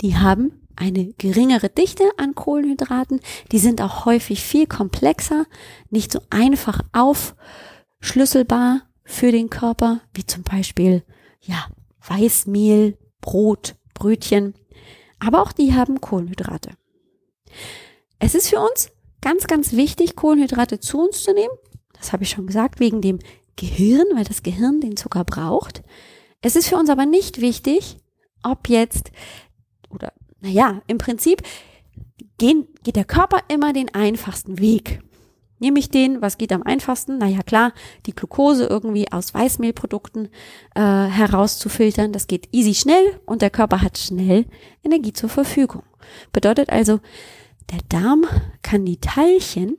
Die 0.00 0.16
haben 0.16 0.66
eine 0.76 1.12
geringere 1.14 1.68
Dichte 1.68 2.04
an 2.16 2.34
Kohlenhydraten, 2.34 3.20
die 3.52 3.58
sind 3.58 3.80
auch 3.80 4.04
häufig 4.04 4.42
viel 4.42 4.66
komplexer, 4.66 5.46
nicht 5.90 6.12
so 6.12 6.20
einfach 6.30 6.80
aufschlüsselbar 6.92 8.82
für 9.04 9.32
den 9.32 9.50
Körper, 9.50 10.00
wie 10.12 10.26
zum 10.26 10.42
Beispiel, 10.42 11.02
ja, 11.40 11.66
Weißmehl, 12.06 12.98
Brot, 13.20 13.76
Brötchen, 13.96 14.54
aber 15.18 15.42
auch 15.42 15.52
die 15.52 15.74
haben 15.74 16.00
Kohlenhydrate. 16.00 16.70
Es 18.18 18.34
ist 18.34 18.48
für 18.48 18.60
uns 18.60 18.92
ganz, 19.20 19.46
ganz 19.46 19.72
wichtig, 19.72 20.14
Kohlenhydrate 20.14 20.78
zu 20.78 21.00
uns 21.00 21.24
zu 21.24 21.32
nehmen. 21.32 21.52
Das 21.94 22.12
habe 22.12 22.22
ich 22.22 22.30
schon 22.30 22.46
gesagt, 22.46 22.78
wegen 22.78 23.00
dem 23.00 23.18
Gehirn, 23.56 24.06
weil 24.14 24.24
das 24.24 24.42
Gehirn 24.42 24.80
den 24.80 24.96
Zucker 24.96 25.24
braucht. 25.24 25.82
Es 26.42 26.56
ist 26.56 26.68
für 26.68 26.76
uns 26.76 26.90
aber 26.90 27.06
nicht 27.06 27.40
wichtig, 27.40 27.96
ob 28.42 28.68
jetzt, 28.68 29.10
oder 29.90 30.12
naja, 30.40 30.82
im 30.86 30.98
Prinzip 30.98 31.42
gehen, 32.38 32.68
geht 32.84 32.96
der 32.96 33.04
Körper 33.04 33.40
immer 33.48 33.72
den 33.72 33.92
einfachsten 33.94 34.58
Weg. 34.58 35.00
Nehme 35.58 35.78
ich 35.78 35.88
den, 35.88 36.20
was 36.20 36.36
geht 36.36 36.52
am 36.52 36.62
einfachsten? 36.62 37.18
Naja, 37.18 37.42
klar, 37.42 37.72
die 38.04 38.14
Glucose 38.14 38.66
irgendwie 38.66 39.10
aus 39.10 39.32
Weißmehlprodukten 39.32 40.28
äh, 40.74 40.80
herauszufiltern. 40.80 42.12
Das 42.12 42.26
geht 42.26 42.48
easy 42.52 42.74
schnell 42.74 43.20
und 43.24 43.42
der 43.42 43.50
Körper 43.50 43.80
hat 43.80 43.96
schnell 43.96 44.44
Energie 44.84 45.12
zur 45.12 45.30
Verfügung. 45.30 45.82
Bedeutet 46.32 46.70
also, 46.70 47.00
der 47.72 47.80
Darm 47.88 48.26
kann 48.62 48.84
die 48.84 49.00
Teilchen 49.00 49.78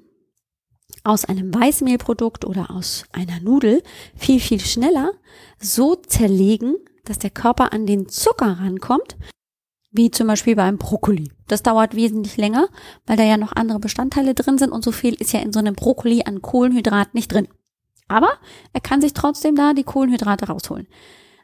aus 1.04 1.26
einem 1.26 1.54
Weißmehlprodukt 1.54 2.44
oder 2.44 2.72
aus 2.72 3.06
einer 3.14 3.40
Nudel 3.40 3.82
viel, 4.16 4.40
viel 4.40 4.60
schneller 4.60 5.14
so 5.60 5.96
zerlegen, 5.96 6.76
dass 7.06 7.20
der 7.20 7.30
Körper 7.30 7.72
an 7.72 7.86
den 7.86 8.10
Zucker 8.10 8.58
rankommt, 8.60 9.16
wie 9.92 10.12
zum 10.12 10.28
Beispiel 10.28 10.56
beim 10.56 10.78
Brokkoli. 10.78 11.32
Das 11.48 11.64
dauert 11.64 11.96
wesentlich 11.96 12.38
länger, 12.38 12.68
weil 13.06 13.18
da 13.18 13.24
ja 13.24 13.38
noch 13.38 13.56
andere 13.56 13.80
Bestandteile 13.80 14.34
drin 14.34 14.58
sind 14.58 14.72
und 14.72 14.84
so 14.84 14.92
viel 14.92 15.16
ist 15.16 15.34
ja 15.34 15.40
in 15.40 15.54
so 15.54 15.60
einem 15.60 15.76
Brokkoli 15.76 16.24
an 16.26 16.42
Kohlenhydrat 16.42 17.14
nicht 17.14 17.32
drin. 17.32 17.48
Aber 18.08 18.30
er 18.74 18.82
kann 18.82 19.02
sich 19.02 19.14
trotzdem 19.14 19.56
da 19.56 19.74
die 19.74 19.84
Kohlenhydrate 19.84 20.48
rausholen. 20.48 20.88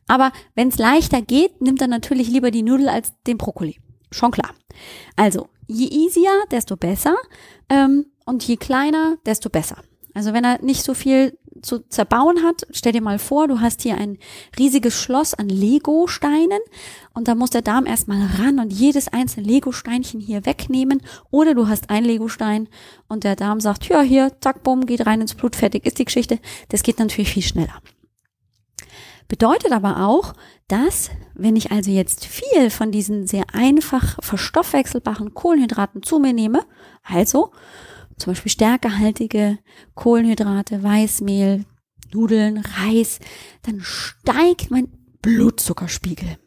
Aber 0.07 0.31
wenn 0.55 0.67
es 0.67 0.77
leichter 0.77 1.21
geht, 1.21 1.62
nimmt 1.62 1.81
er 1.81 1.88
natürlich 1.88 2.29
lieber 2.29 2.51
die 2.51 2.63
Nudel 2.63 2.89
als 2.89 3.13
den 3.25 3.38
Brokkoli. 3.38 3.79
Schon 4.12 4.31
klar. 4.31 4.53
Also, 5.15 5.47
je 5.67 5.88
easier, 5.88 6.31
desto 6.51 6.77
besser. 6.77 7.15
Ähm, 7.69 8.05
und 8.25 8.45
je 8.47 8.57
kleiner, 8.57 9.17
desto 9.25 9.50
besser. 9.50 9.77
Also 10.13 10.33
wenn 10.33 10.43
er 10.43 10.62
nicht 10.62 10.83
so 10.83 10.93
viel 10.93 11.38
zu 11.62 11.79
zerbauen 11.88 12.43
hat, 12.43 12.67
stell 12.72 12.91
dir 12.91 13.01
mal 13.01 13.19
vor, 13.19 13.48
du 13.48 13.60
hast 13.60 13.81
hier 13.81 13.98
ein 13.98 14.17
riesiges 14.57 15.00
Schloss 15.00 15.33
an 15.33 15.50
Lego-Steinen 15.50 16.60
und 17.13 17.27
da 17.27 17.36
muss 17.36 17.51
der 17.51 17.62
Darm 17.62 17.86
erstmal 17.86 18.25
ran 18.39 18.60
und 18.60 18.72
jedes 18.72 19.07
einzelne 19.07 19.48
Lego-Steinchen 19.48 20.19
hier 20.19 20.45
wegnehmen. 20.45 21.01
Oder 21.31 21.53
du 21.53 21.67
hast 21.67 21.89
ein 21.89 22.05
Lego-Stein 22.05 22.67
und 23.07 23.24
der 23.24 23.36
Darm 23.36 23.60
sagt, 23.60 23.88
ja, 23.88 24.01
hier, 24.01 24.31
zack, 24.41 24.63
bumm, 24.63 24.86
geht 24.86 25.05
rein 25.05 25.22
ins 25.22 25.36
Blut, 25.36 25.55
fertig 25.55 25.86
ist 25.86 26.00
die 26.00 26.05
Geschichte. 26.05 26.39
Das 26.69 26.83
geht 26.83 27.00
natürlich 27.00 27.31
viel 27.31 27.43
schneller. 27.43 27.81
Bedeutet 29.27 29.72
aber 29.72 30.05
auch, 30.05 30.33
dass, 30.67 31.10
wenn 31.33 31.55
ich 31.55 31.72
also 31.72 31.91
jetzt 31.91 32.25
viel 32.25 32.69
von 32.69 32.91
diesen 32.91 33.25
sehr 33.25 33.45
einfach 33.53 34.17
verstoffwechselbaren 34.22 35.33
Kohlenhydraten 35.33 36.03
zu 36.03 36.19
mir 36.19 36.33
nehme, 36.33 36.62
also 37.03 37.51
zum 38.17 38.32
Beispiel 38.32 38.51
stärkehaltige 38.51 39.60
Kohlenhydrate, 39.96 40.84
Weißmehl, 40.84 41.65
Nudeln, 42.13 42.58
Reis, 42.58 43.20
dann 43.63 43.82
steigt 43.82 44.72
mein 44.72 44.88
Blutzuckerspiegel. 45.22 46.38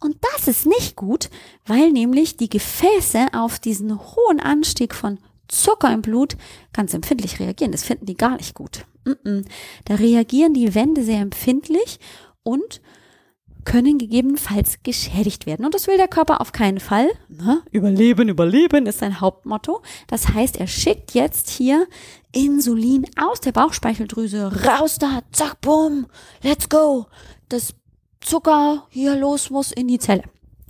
Und 0.00 0.16
das 0.32 0.48
ist 0.48 0.66
nicht 0.66 0.96
gut, 0.96 1.30
weil 1.66 1.92
nämlich 1.92 2.36
die 2.36 2.48
Gefäße 2.48 3.28
auf 3.34 3.58
diesen 3.58 4.00
hohen 4.00 4.40
Anstieg 4.40 4.94
von 4.94 5.18
Zucker 5.48 5.92
im 5.92 6.02
Blut 6.02 6.36
ganz 6.72 6.94
empfindlich 6.94 7.40
reagieren. 7.40 7.72
Das 7.72 7.84
finden 7.84 8.06
die 8.06 8.16
gar 8.16 8.36
nicht 8.36 8.54
gut. 8.54 8.86
Da 9.84 9.94
reagieren 9.94 10.54
die 10.54 10.74
Wände 10.74 11.02
sehr 11.02 11.20
empfindlich 11.20 11.98
und 12.42 12.80
können 13.64 13.98
gegebenenfalls 13.98 14.82
geschädigt 14.82 15.46
werden. 15.46 15.64
Und 15.64 15.74
das 15.74 15.86
will 15.86 15.96
der 15.96 16.08
Körper 16.08 16.40
auf 16.40 16.52
keinen 16.52 16.80
Fall. 16.80 17.08
Ne? 17.28 17.62
Überleben, 17.70 18.28
überleben 18.28 18.86
ist 18.86 19.00
sein 19.00 19.20
Hauptmotto. 19.20 19.82
Das 20.06 20.28
heißt, 20.28 20.58
er 20.58 20.66
schickt 20.66 21.12
jetzt 21.14 21.50
hier 21.50 21.86
Insulin 22.32 23.06
aus 23.20 23.40
der 23.40 23.52
Bauchspeicheldrüse 23.52 24.64
raus 24.66 24.98
da, 24.98 25.20
zack, 25.32 25.60
bumm, 25.60 26.06
let's 26.42 26.68
go. 26.68 27.06
Das 27.48 27.74
Zucker 28.20 28.86
hier 28.90 29.16
los 29.16 29.50
muss 29.50 29.72
in 29.72 29.88
die 29.88 29.98
Zelle. 29.98 30.24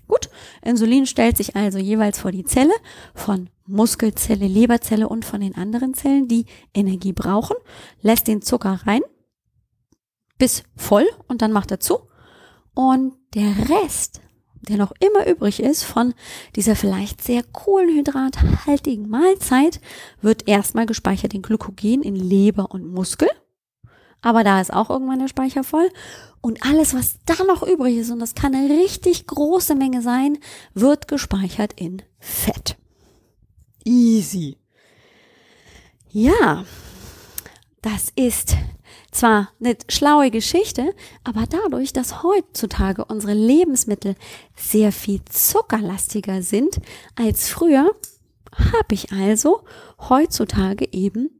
Gut, 0.08 0.28
Insulin 0.62 1.06
stellt 1.06 1.36
sich 1.36 1.54
also 1.54 1.78
jeweils 1.78 2.18
vor 2.18 2.32
die 2.32 2.44
Zelle 2.44 2.72
von 3.14 3.48
Muskelzelle, 3.66 4.48
Leberzelle 4.48 5.08
und 5.08 5.24
von 5.24 5.40
den 5.40 5.54
anderen 5.54 5.94
Zellen, 5.94 6.26
die 6.26 6.46
Energie 6.74 7.12
brauchen, 7.12 7.56
lässt 8.02 8.26
den 8.26 8.42
Zucker 8.42 8.80
rein 8.86 9.02
bis 10.40 10.64
voll 10.74 11.06
und 11.28 11.42
dann 11.42 11.52
macht 11.52 11.70
er 11.70 11.78
zu 11.78 12.09
und 12.80 13.12
der 13.34 13.68
Rest, 13.68 14.22
der 14.62 14.78
noch 14.78 14.92
immer 15.00 15.26
übrig 15.26 15.60
ist 15.60 15.84
von 15.84 16.14
dieser 16.56 16.74
vielleicht 16.74 17.22
sehr 17.22 17.42
kohlenhydrathaltigen 17.42 19.06
Mahlzeit, 19.06 19.82
wird 20.22 20.48
erstmal 20.48 20.86
gespeichert 20.86 21.34
in 21.34 21.42
Glykogen 21.42 22.02
in 22.02 22.16
Leber 22.16 22.70
und 22.70 22.86
Muskel. 22.86 23.28
Aber 24.22 24.44
da 24.44 24.62
ist 24.62 24.72
auch 24.72 24.88
irgendwann 24.88 25.18
der 25.18 25.28
Speicher 25.28 25.62
voll. 25.62 25.90
Und 26.40 26.64
alles, 26.64 26.94
was 26.94 27.16
da 27.26 27.44
noch 27.44 27.62
übrig 27.62 27.98
ist, 27.98 28.10
und 28.10 28.18
das 28.18 28.34
kann 28.34 28.54
eine 28.54 28.74
richtig 28.82 29.26
große 29.26 29.74
Menge 29.74 30.00
sein, 30.00 30.38
wird 30.72 31.06
gespeichert 31.06 31.74
in 31.76 32.00
Fett. 32.18 32.78
Easy. 33.84 34.56
Ja, 36.08 36.64
das 37.82 38.08
ist 38.16 38.56
zwar 39.10 39.50
eine 39.60 39.76
schlaue 39.88 40.30
Geschichte, 40.30 40.94
aber 41.24 41.44
dadurch, 41.48 41.92
dass 41.92 42.22
heutzutage 42.22 43.04
unsere 43.04 43.34
Lebensmittel 43.34 44.14
sehr 44.56 44.92
viel 44.92 45.20
zuckerlastiger 45.24 46.42
sind 46.42 46.80
als 47.16 47.48
früher, 47.48 47.90
habe 48.52 48.92
ich 48.94 49.12
also 49.12 49.62
heutzutage 50.08 50.88
eben 50.92 51.30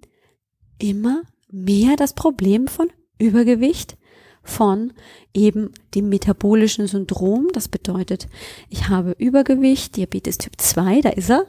immer 0.78 1.22
mehr 1.50 1.96
das 1.96 2.14
Problem 2.14 2.68
von 2.68 2.90
Übergewicht, 3.18 3.96
von 4.42 4.92
eben 5.34 5.72
dem 5.94 6.08
metabolischen 6.08 6.86
Syndrom. 6.86 7.48
Das 7.52 7.68
bedeutet, 7.68 8.28
ich 8.68 8.88
habe 8.88 9.14
Übergewicht, 9.18 9.96
Diabetes 9.96 10.38
Typ 10.38 10.54
2, 10.56 11.02
da 11.02 11.10
ist 11.10 11.30
er. 11.30 11.46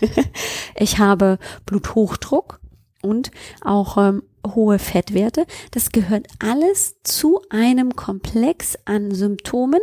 ich 0.76 0.98
habe 0.98 1.38
Bluthochdruck 1.66 2.60
und 3.02 3.30
auch 3.60 3.98
ähm, 3.98 4.22
hohe 4.46 4.78
Fettwerte. 4.78 5.46
Das 5.70 5.90
gehört 5.90 6.26
alles 6.38 6.96
zu 7.02 7.40
einem 7.50 7.94
Komplex 7.96 8.78
an 8.84 9.12
Symptomen, 9.12 9.80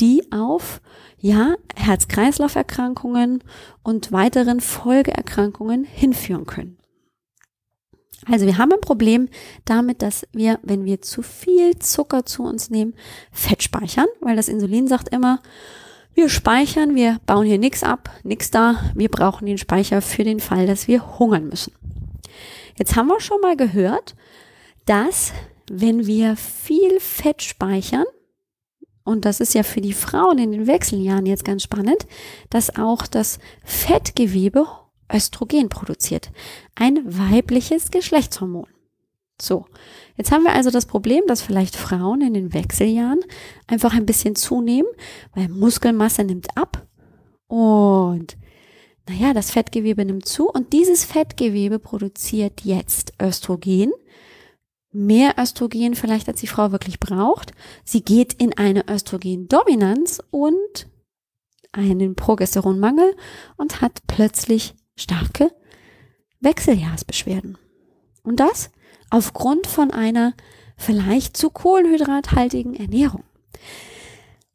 die 0.00 0.30
auf 0.32 0.80
ja, 1.18 1.54
Herz-Kreislauf-Erkrankungen 1.76 3.44
und 3.82 4.10
weiteren 4.12 4.60
Folgeerkrankungen 4.60 5.84
hinführen 5.84 6.46
können. 6.46 6.78
Also 8.26 8.46
wir 8.46 8.58
haben 8.58 8.72
ein 8.72 8.80
Problem 8.80 9.28
damit, 9.64 10.02
dass 10.02 10.26
wir, 10.32 10.60
wenn 10.62 10.84
wir 10.84 11.00
zu 11.02 11.22
viel 11.22 11.78
Zucker 11.78 12.24
zu 12.24 12.44
uns 12.44 12.70
nehmen, 12.70 12.94
Fett 13.32 13.62
speichern, 13.62 14.06
weil 14.20 14.36
das 14.36 14.48
Insulin 14.48 14.86
sagt 14.86 15.08
immer, 15.08 15.40
wir 16.14 16.28
speichern, 16.28 16.94
wir 16.94 17.18
bauen 17.26 17.46
hier 17.46 17.58
nichts 17.58 17.82
ab, 17.82 18.10
nichts 18.22 18.50
da, 18.50 18.92
wir 18.94 19.08
brauchen 19.08 19.46
den 19.46 19.58
Speicher 19.58 20.02
für 20.02 20.24
den 20.24 20.40
Fall, 20.40 20.66
dass 20.66 20.86
wir 20.86 21.18
hungern 21.18 21.48
müssen. 21.48 21.72
Jetzt 22.78 22.96
haben 22.96 23.08
wir 23.08 23.20
schon 23.20 23.40
mal 23.40 23.56
gehört, 23.56 24.14
dass 24.86 25.32
wenn 25.70 26.06
wir 26.06 26.36
viel 26.36 27.00
Fett 27.00 27.42
speichern, 27.42 28.04
und 29.04 29.24
das 29.24 29.40
ist 29.40 29.54
ja 29.54 29.62
für 29.62 29.80
die 29.80 29.92
Frauen 29.92 30.38
in 30.38 30.52
den 30.52 30.66
Wechseljahren 30.66 31.26
jetzt 31.26 31.44
ganz 31.44 31.62
spannend, 31.62 32.06
dass 32.50 32.76
auch 32.76 33.06
das 33.06 33.38
Fettgewebe 33.64 34.66
Östrogen 35.12 35.68
produziert. 35.68 36.30
Ein 36.74 37.00
weibliches 37.04 37.90
Geschlechtshormon. 37.90 38.66
So, 39.40 39.66
jetzt 40.16 40.30
haben 40.30 40.44
wir 40.44 40.52
also 40.52 40.70
das 40.70 40.86
Problem, 40.86 41.24
dass 41.26 41.42
vielleicht 41.42 41.74
Frauen 41.74 42.20
in 42.20 42.34
den 42.34 42.54
Wechseljahren 42.54 43.20
einfach 43.66 43.94
ein 43.94 44.06
bisschen 44.06 44.36
zunehmen, 44.36 44.88
weil 45.34 45.48
Muskelmasse 45.48 46.22
nimmt 46.22 46.56
ab 46.56 46.86
und 47.48 48.36
naja, 49.08 49.34
das 49.34 49.50
Fettgewebe 49.50 50.04
nimmt 50.04 50.26
zu 50.26 50.48
und 50.48 50.72
dieses 50.72 51.04
Fettgewebe 51.04 51.78
produziert 51.78 52.60
jetzt 52.62 53.14
Östrogen, 53.20 53.92
mehr 54.92 55.34
Östrogen 55.38 55.94
vielleicht, 55.94 56.28
als 56.28 56.40
die 56.40 56.46
Frau 56.46 56.70
wirklich 56.70 57.00
braucht. 57.00 57.52
Sie 57.84 58.02
geht 58.02 58.34
in 58.34 58.56
eine 58.56 58.88
Östrogendominanz 58.88 60.20
und 60.30 60.88
einen 61.72 62.14
Progesteronmangel 62.14 63.16
und 63.56 63.80
hat 63.80 64.02
plötzlich 64.06 64.74
starke 64.94 65.50
Wechseljahrsbeschwerden. 66.40 67.58
Und 68.22 68.38
das 68.38 68.70
aufgrund 69.10 69.66
von 69.66 69.90
einer 69.90 70.34
vielleicht 70.76 71.36
zu 71.36 71.50
kohlenhydrathaltigen 71.50 72.74
Ernährung. 72.74 73.24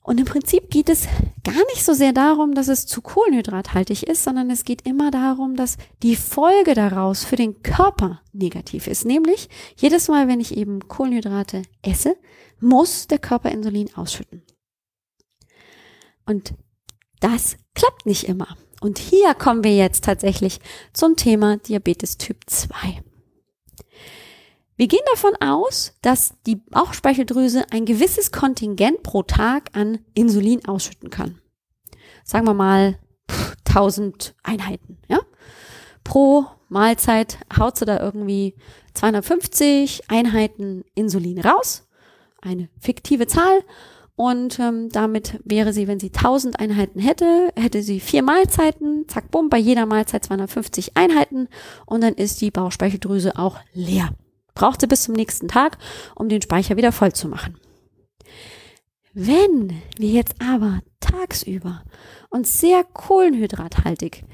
Und 0.07 0.21
im 0.21 0.25
Prinzip 0.25 0.69
geht 0.69 0.87
es 0.87 1.05
gar 1.43 1.65
nicht 1.73 1.83
so 1.83 1.91
sehr 1.91 2.13
darum, 2.13 2.55
dass 2.55 2.69
es 2.69 2.85
zu 2.85 3.01
kohlenhydrathaltig 3.01 4.07
ist, 4.07 4.23
sondern 4.23 4.49
es 4.49 4.63
geht 4.63 4.87
immer 4.87 5.11
darum, 5.11 5.57
dass 5.57 5.75
die 6.01 6.15
Folge 6.15 6.75
daraus 6.75 7.25
für 7.25 7.35
den 7.35 7.61
Körper 7.61 8.21
negativ 8.31 8.87
ist. 8.87 9.03
Nämlich 9.03 9.49
jedes 9.75 10.07
Mal, 10.07 10.29
wenn 10.29 10.39
ich 10.39 10.55
eben 10.55 10.87
Kohlenhydrate 10.87 11.63
esse, 11.81 12.15
muss 12.61 13.07
der 13.07 13.19
Körper 13.19 13.51
Insulin 13.51 13.93
ausschütten. 13.95 14.43
Und 16.25 16.53
das 17.19 17.57
klappt 17.75 18.05
nicht 18.05 18.29
immer. 18.29 18.55
Und 18.79 18.99
hier 18.99 19.34
kommen 19.34 19.65
wir 19.65 19.75
jetzt 19.75 20.05
tatsächlich 20.05 20.62
zum 20.93 21.17
Thema 21.17 21.58
Diabetes 21.58 22.17
Typ 22.17 22.38
2. 22.45 23.03
Wir 24.77 24.87
gehen 24.87 25.01
davon 25.11 25.33
aus, 25.39 25.97
dass 26.03 26.35
die 26.45 26.57
Bauchspeicheldrüse 26.57 27.65
ein 27.71 27.85
gewisses 27.85 28.31
Kontingent 28.31 29.01
pro 29.01 29.23
Tag 29.23 29.71
an 29.73 29.97
Insulin 30.13 30.65
ausschütten 30.67 31.09
kann. 31.09 31.41
Sagen 32.23 32.45
wir 32.45 32.53
mal 32.53 32.99
1000 33.67 34.35
Einheiten, 34.43 34.99
ja? 35.07 35.19
Pro 36.03 36.45
Mahlzeit 36.69 37.39
haut 37.57 37.77
sie 37.77 37.85
da 37.85 37.99
irgendwie 37.99 38.55
250 38.93 40.11
Einheiten 40.11 40.83
Insulin 40.93 41.39
raus. 41.39 41.87
Eine 42.39 42.69
fiktive 42.79 43.25
Zahl. 43.25 43.63
Und 44.15 44.59
ähm, 44.59 44.89
damit 44.89 45.39
wäre 45.43 45.73
sie, 45.73 45.87
wenn 45.87 45.99
sie 45.99 46.11
1000 46.13 46.59
Einheiten 46.59 46.99
hätte, 46.99 47.51
hätte 47.55 47.81
sie 47.81 47.99
vier 47.99 48.21
Mahlzeiten, 48.21 49.07
zack, 49.07 49.31
bumm, 49.31 49.49
bei 49.49 49.57
jeder 49.57 49.85
Mahlzeit 49.85 50.23
250 50.25 50.97
Einheiten 50.97 51.49
und 51.85 52.01
dann 52.01 52.13
ist 52.13 52.41
die 52.41 52.51
Bauchspeicheldrüse 52.51 53.37
auch 53.37 53.57
leer. 53.73 54.09
Braucht 54.58 54.82
sie 54.82 54.88
bis 54.88 55.04
zum 55.04 55.13
nächsten 55.13 55.48
Tag, 55.48 55.78
um 56.15 56.30
den 56.30 56.41
Speicher 56.41 56.78
wieder 56.78 56.91
voll 56.91 57.13
zu 57.13 57.28
machen. 57.28 57.60
Wenn 59.13 59.82
wir 59.98 60.10
jetzt 60.10 60.34
aber 60.41 60.80
tagsüber 61.00 61.84
uns 62.32 62.60
sehr 62.60 62.84
kohlenhydrathaltig 62.84 64.26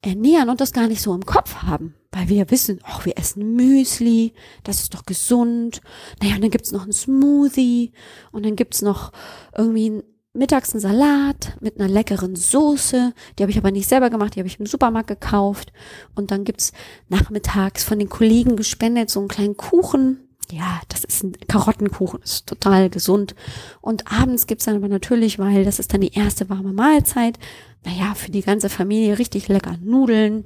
ernähren 0.00 0.50
und 0.50 0.60
das 0.60 0.72
gar 0.72 0.88
nicht 0.88 1.00
so 1.00 1.14
im 1.14 1.24
Kopf 1.24 1.62
haben, 1.62 1.94
weil 2.10 2.28
wir 2.28 2.50
wissen, 2.50 2.80
oh, 2.84 3.04
wir 3.04 3.16
essen 3.16 3.54
Müsli, 3.54 4.32
das 4.64 4.80
ist 4.80 4.94
doch 4.94 5.06
gesund. 5.06 5.80
Naja, 6.20 6.34
und 6.34 6.42
dann 6.42 6.50
gibt's 6.50 6.72
noch 6.72 6.82
einen 6.82 6.92
Smoothie 6.92 7.92
und 8.32 8.44
dann 8.44 8.56
gibt's 8.56 8.82
noch 8.82 9.12
irgendwie 9.56 10.02
mittags 10.34 10.72
einen 10.72 10.80
Salat 10.80 11.56
mit 11.60 11.78
einer 11.78 11.88
leckeren 11.88 12.36
Soße. 12.36 13.12
Die 13.38 13.42
habe 13.42 13.50
ich 13.50 13.58
aber 13.58 13.70
nicht 13.70 13.88
selber 13.88 14.10
gemacht, 14.10 14.34
die 14.34 14.40
habe 14.40 14.48
ich 14.48 14.58
im 14.58 14.66
Supermarkt 14.66 15.08
gekauft. 15.08 15.72
Und 16.14 16.30
dann 16.30 16.44
gibt's 16.44 16.72
nachmittags 17.08 17.84
von 17.84 17.98
den 17.98 18.08
Kollegen 18.08 18.56
gespendet 18.56 19.10
so 19.10 19.20
einen 19.20 19.28
kleinen 19.28 19.56
Kuchen. 19.56 20.28
Ja, 20.50 20.80
das 20.88 21.04
ist 21.04 21.22
ein 21.22 21.32
Karottenkuchen, 21.48 22.20
ist 22.22 22.46
total 22.46 22.90
gesund. 22.90 23.34
Und 23.80 24.12
abends 24.12 24.46
gibt's 24.46 24.64
dann 24.64 24.76
aber 24.76 24.88
natürlich, 24.88 25.38
weil 25.38 25.64
das 25.64 25.78
ist 25.78 25.94
dann 25.94 26.00
die 26.00 26.14
erste 26.14 26.48
warme 26.50 26.72
Mahlzeit, 26.72 27.38
naja, 27.84 28.14
für 28.14 28.30
die 28.30 28.42
ganze 28.42 28.68
Familie 28.68 29.18
richtig 29.18 29.48
lecker 29.48 29.76
Nudeln, 29.80 30.44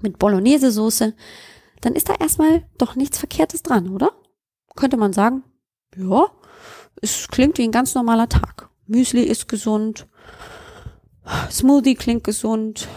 mit 0.00 0.18
Bolognese-Soße, 0.18 1.14
dann 1.80 1.94
ist 1.94 2.08
da 2.08 2.14
erstmal 2.14 2.64
doch 2.78 2.96
nichts 2.96 3.18
Verkehrtes 3.18 3.62
dran, 3.62 3.88
oder? 3.88 4.12
Könnte 4.76 4.96
man 4.96 5.12
sagen, 5.12 5.42
ja, 5.96 6.26
es 7.00 7.28
klingt 7.28 7.58
wie 7.58 7.64
ein 7.64 7.72
ganz 7.72 7.94
normaler 7.94 8.28
Tag. 8.28 8.68
Müsli 8.88 9.22
ist 9.22 9.48
gesund, 9.48 10.06
Smoothie 11.50 11.94
klingt 11.94 12.24
gesund, 12.24 12.88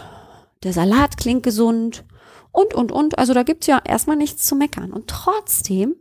der 0.62 0.72
Salat 0.72 1.16
klingt 1.16 1.42
gesund 1.42 2.04
und, 2.50 2.74
und, 2.74 2.92
und. 2.92 3.18
Also 3.18 3.34
da 3.34 3.42
gibt's 3.42 3.66
ja 3.66 3.80
erstmal 3.84 4.16
nichts 4.16 4.46
zu 4.46 4.56
meckern. 4.56 4.92
Und 4.92 5.08
trotzdem 5.08 5.96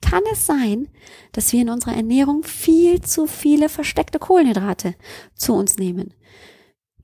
kann 0.00 0.22
es 0.32 0.46
sein, 0.46 0.88
dass 1.32 1.52
wir 1.52 1.62
in 1.62 1.70
unserer 1.70 1.94
Ernährung 1.94 2.44
viel 2.44 3.00
zu 3.00 3.26
viele 3.26 3.68
versteckte 3.68 4.18
Kohlenhydrate 4.18 4.94
zu 5.34 5.54
uns 5.54 5.78
nehmen. 5.78 6.14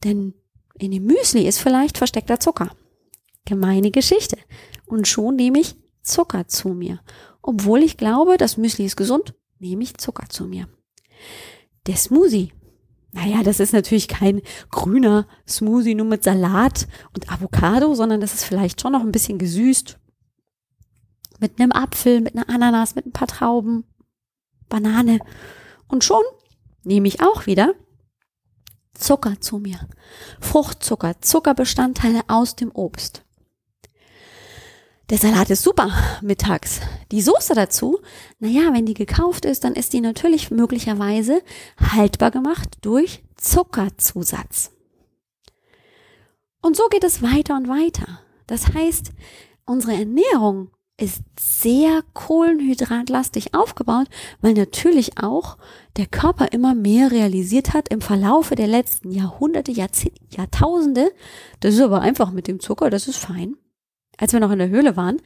Denn 0.05 0.35
in 0.79 0.91
dem 0.91 1.05
Müsli 1.05 1.47
ist 1.47 1.59
vielleicht 1.59 1.99
versteckter 1.99 2.39
Zucker. 2.39 2.75
Gemeine 3.45 3.91
Geschichte. 3.91 4.37
Und 4.87 5.09
schon 5.09 5.37
nehme 5.37 5.61
ich 5.61 5.77
Zucker 6.03 6.47
zu 6.47 6.69
mir. 6.69 7.01
Obwohl 7.41 7.83
ich 7.83 7.97
glaube, 7.97 8.37
das 8.37 8.57
Müsli 8.57 8.85
ist 8.85 8.97
gesund, 8.97 9.35
nehme 9.59 9.83
ich 9.83 9.97
Zucker 9.97 10.29
zu 10.29 10.47
mir. 10.47 10.69
Der 11.87 11.97
Smoothie. 11.97 12.53
Naja, 13.13 13.43
das 13.43 13.61
ist 13.61 13.73
natürlich 13.73 14.09
kein 14.09 14.41
grüner 14.71 15.27
Smoothie 15.47 15.95
nur 15.95 16.07
mit 16.07 16.25
Salat 16.25 16.89
und 17.15 17.31
Avocado, 17.31 17.95
sondern 17.95 18.21
das 18.21 18.35
ist 18.35 18.45
vielleicht 18.45 18.81
schon 18.81 18.93
noch 18.93 19.03
ein 19.03 19.13
bisschen 19.13 19.39
gesüßt. 19.39 19.99
Mit 21.41 21.61
einem 21.61 21.73
Apfel, 21.73 22.21
mit 22.21 22.35
einer 22.35 22.49
Ananas, 22.49 22.95
mit 22.95 23.05
ein 23.05 23.13
paar 23.13 23.29
Trauben, 23.29 23.85
Banane. 24.69 25.19
Und 25.89 26.05
schon 26.05 26.23
nehme 26.85 27.09
ich 27.09 27.21
auch 27.21 27.47
wieder 27.47 27.75
Zucker 28.95 29.41
zu 29.41 29.59
mir. 29.59 29.89
Fruchtzucker, 30.41 31.21
Zuckerbestandteile 31.21 32.23
aus 32.29 32.57
dem 32.57 32.71
Obst. 32.73 33.25
Der 35.13 35.19
Salat 35.19 35.51
ist 35.51 35.63
super 35.63 35.93
mittags. 36.23 36.81
Die 37.11 37.21
Soße 37.21 37.53
dazu, 37.53 37.99
naja, 38.39 38.73
wenn 38.73 38.87
die 38.87 38.95
gekauft 38.95 39.45
ist, 39.45 39.63
dann 39.63 39.75
ist 39.75 39.93
die 39.93 40.01
natürlich 40.01 40.51
möglicherweise 40.51 41.43
haltbar 41.79 42.31
gemacht 42.31 42.79
durch 42.81 43.23
Zuckerzusatz. 43.37 44.71
Und 46.63 46.79
so 46.79 46.89
geht 46.89 47.05
es 47.05 47.21
weiter 47.21 47.57
und 47.57 47.69
weiter. 47.69 48.21
Das 48.47 48.73
heißt, 48.73 49.11
unsere 49.67 49.93
Ernährung 49.93 50.71
ist 50.97 51.21
sehr 51.39 52.03
kohlenhydratlastig 52.15 53.53
aufgebaut, 53.53 54.07
weil 54.41 54.55
natürlich 54.55 55.19
auch 55.19 55.59
der 55.99 56.07
Körper 56.07 56.53
immer 56.53 56.75
mehr 56.75 57.11
realisiert 57.11 57.75
hat 57.75 57.91
im 57.91 58.01
Verlaufe 58.01 58.55
der 58.55 58.67
letzten 58.67 59.11
Jahrhunderte, 59.11 59.73
Jahrzehnte, 59.73 60.23
Jahrtausende. 60.31 61.13
Das 61.61 61.75
ist 61.75 61.83
aber 61.83 62.01
einfach 62.01 62.31
mit 62.31 62.49
dem 62.49 62.61
Zucker, 62.61 62.89
das 62.89 63.09
ist 63.09 63.19
fein. 63.19 63.59
Als 64.23 64.33
wir 64.33 64.39
noch 64.39 64.53
in 64.53 64.61
der 64.61 64.69
Höhle 64.69 64.97
waren, 64.97 65.21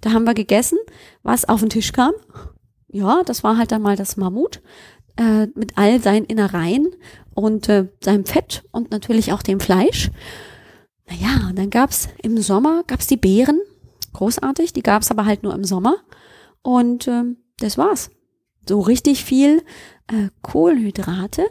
da 0.00 0.10
haben 0.10 0.24
wir 0.24 0.34
gegessen, 0.34 0.76
was 1.22 1.48
auf 1.48 1.60
den 1.60 1.70
Tisch 1.70 1.92
kam. 1.92 2.12
Ja, 2.88 3.22
das 3.24 3.44
war 3.44 3.56
halt 3.56 3.70
dann 3.70 3.80
mal 3.80 3.94
das 3.94 4.16
Mammut 4.16 4.60
äh, 5.16 5.46
mit 5.54 5.78
all 5.78 6.00
seinen 6.02 6.26
Innereien 6.26 6.88
und 7.32 7.68
äh, 7.68 7.86
seinem 8.02 8.26
Fett 8.26 8.64
und 8.72 8.90
natürlich 8.90 9.32
auch 9.32 9.42
dem 9.42 9.60
Fleisch. 9.60 10.10
Naja, 11.08 11.48
und 11.48 11.58
dann 11.58 11.70
gab's 11.70 12.08
im 12.22 12.38
Sommer, 12.38 12.82
gab's 12.88 13.06
die 13.06 13.16
Beeren, 13.16 13.60
großartig, 14.14 14.72
die 14.72 14.82
gab's 14.82 15.12
aber 15.12 15.26
halt 15.26 15.44
nur 15.44 15.54
im 15.54 15.62
Sommer. 15.62 15.98
Und 16.62 17.06
äh, 17.06 17.22
das 17.60 17.78
war's. 17.78 18.10
So 18.68 18.80
richtig 18.80 19.24
viel 19.24 19.62
äh, 20.08 20.28
Kohlenhydrate 20.42 21.46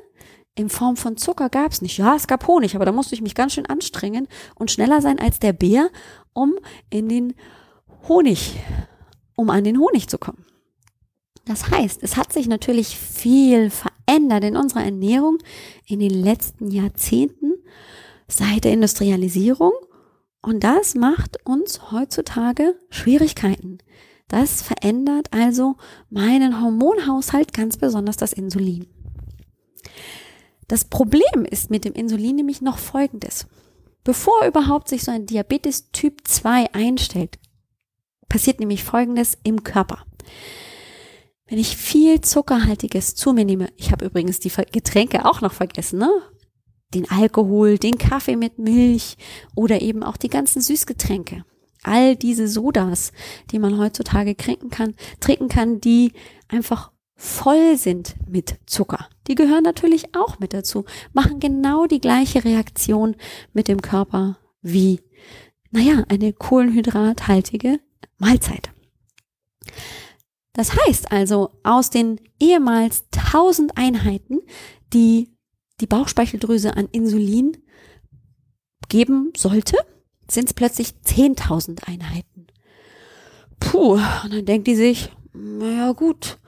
in 0.59 0.67
Form 0.69 0.97
von 0.97 1.15
Zucker 1.15 1.47
gab's 1.49 1.81
nicht. 1.81 1.97
Ja, 1.97 2.15
es 2.15 2.27
gab 2.27 2.45
Honig, 2.45 2.75
aber 2.75 2.83
da 2.83 2.91
musste 2.91 3.15
ich 3.15 3.21
mich 3.21 3.33
ganz 3.33 3.53
schön 3.53 3.65
anstrengen 3.65 4.27
und 4.55 4.69
schneller 4.69 5.01
sein 5.01 5.17
als 5.17 5.39
der 5.39 5.53
Bär, 5.53 5.89
um 6.33 6.55
in 6.89 7.09
den 7.09 7.33
Honig, 8.07 8.59
um 9.35 9.49
an 9.49 9.63
den 9.63 9.79
Honig 9.79 10.07
zu 10.07 10.17
kommen. 10.17 10.45
Das 11.45 11.71
heißt, 11.71 12.03
es 12.03 12.15
hat 12.15 12.31
sich 12.31 12.47
natürlich 12.47 12.97
viel 12.97 13.71
verändert 13.71 14.43
in 14.43 14.55
unserer 14.55 14.83
Ernährung 14.83 15.39
in 15.85 15.99
den 15.99 16.11
letzten 16.11 16.69
Jahrzehnten 16.69 17.53
seit 18.27 18.65
der 18.65 18.73
Industrialisierung 18.73 19.73
und 20.41 20.63
das 20.63 20.95
macht 20.95 21.45
uns 21.45 21.91
heutzutage 21.91 22.75
Schwierigkeiten. 22.89 23.79
Das 24.27 24.61
verändert 24.61 25.33
also 25.33 25.75
meinen 26.09 26.61
Hormonhaushalt, 26.61 27.51
ganz 27.51 27.77
besonders 27.77 28.15
das 28.15 28.31
Insulin. 28.31 28.87
Das 30.67 30.85
Problem 30.85 31.45
ist 31.49 31.71
mit 31.71 31.83
dem 31.83 31.93
Insulin 31.93 32.35
nämlich 32.35 32.61
noch 32.61 32.77
folgendes. 32.77 33.47
Bevor 34.09 34.43
überhaupt 34.47 34.89
sich 34.89 35.03
so 35.03 35.11
ein 35.11 35.27
Diabetes 35.27 35.91
Typ 35.91 36.27
2 36.27 36.73
einstellt, 36.73 37.37
passiert 38.27 38.59
nämlich 38.59 38.83
folgendes 38.83 39.37
im 39.43 39.63
Körper. 39.63 40.03
Wenn 41.45 41.59
ich 41.59 41.77
viel 41.77 42.19
Zuckerhaltiges 42.19 43.13
zu 43.13 43.33
mir 43.33 43.45
nehme, 43.45 43.69
ich 43.77 43.91
habe 43.91 44.05
übrigens 44.05 44.39
die 44.39 44.51
Getränke 44.71 45.25
auch 45.25 45.41
noch 45.41 45.53
vergessen, 45.53 45.99
ne? 45.99 46.09
Den 46.91 47.07
Alkohol, 47.11 47.77
den 47.77 47.99
Kaffee 47.99 48.35
mit 48.35 48.57
Milch 48.57 49.15
oder 49.53 49.79
eben 49.79 50.01
auch 50.01 50.17
die 50.17 50.29
ganzen 50.29 50.63
Süßgetränke. 50.63 51.45
All 51.83 52.15
diese 52.15 52.47
Sodas, 52.47 53.11
die 53.51 53.59
man 53.59 53.77
heutzutage 53.77 54.35
trinken 54.35 54.71
kann, 54.71 54.95
trinken 55.19 55.49
kann, 55.49 55.81
die 55.81 56.13
einfach 56.47 56.91
voll 57.19 57.75
sind 57.77 58.15
mit 58.29 58.55
Zucker. 58.65 59.09
Die 59.27 59.35
gehören 59.35 59.63
natürlich 59.63 60.15
auch 60.15 60.39
mit 60.39 60.53
dazu, 60.53 60.85
machen 61.11 61.41
genau 61.41 61.85
die 61.85 61.99
gleiche 61.99 62.45
Reaktion 62.45 63.17
mit 63.51 63.67
dem 63.67 63.81
Körper 63.81 64.37
wie, 64.61 65.01
naja, 65.69 66.05
eine 66.07 66.31
kohlenhydrathaltige 66.31 67.81
Mahlzeit. 68.19 68.69
Das 70.53 70.75
heißt 70.75 71.11
also, 71.11 71.51
aus 71.63 71.89
den 71.89 72.21
ehemals 72.39 73.03
1000 73.13 73.77
Einheiten, 73.77 74.39
die 74.93 75.29
die 75.81 75.87
Bauchspeicheldrüse 75.87 76.77
an 76.77 76.87
Insulin 76.91 77.57
geben 78.87 79.33
sollte, 79.35 79.77
sind 80.29 80.47
es 80.47 80.53
plötzlich 80.53 80.93
10.000 81.05 81.83
Einheiten. 81.85 82.47
Puh, 83.59 83.99
und 84.23 84.33
dann 84.33 84.45
denkt 84.45 84.67
die 84.67 84.75
sich, 84.75 85.11
naja 85.33 85.91
gut, 85.91 86.38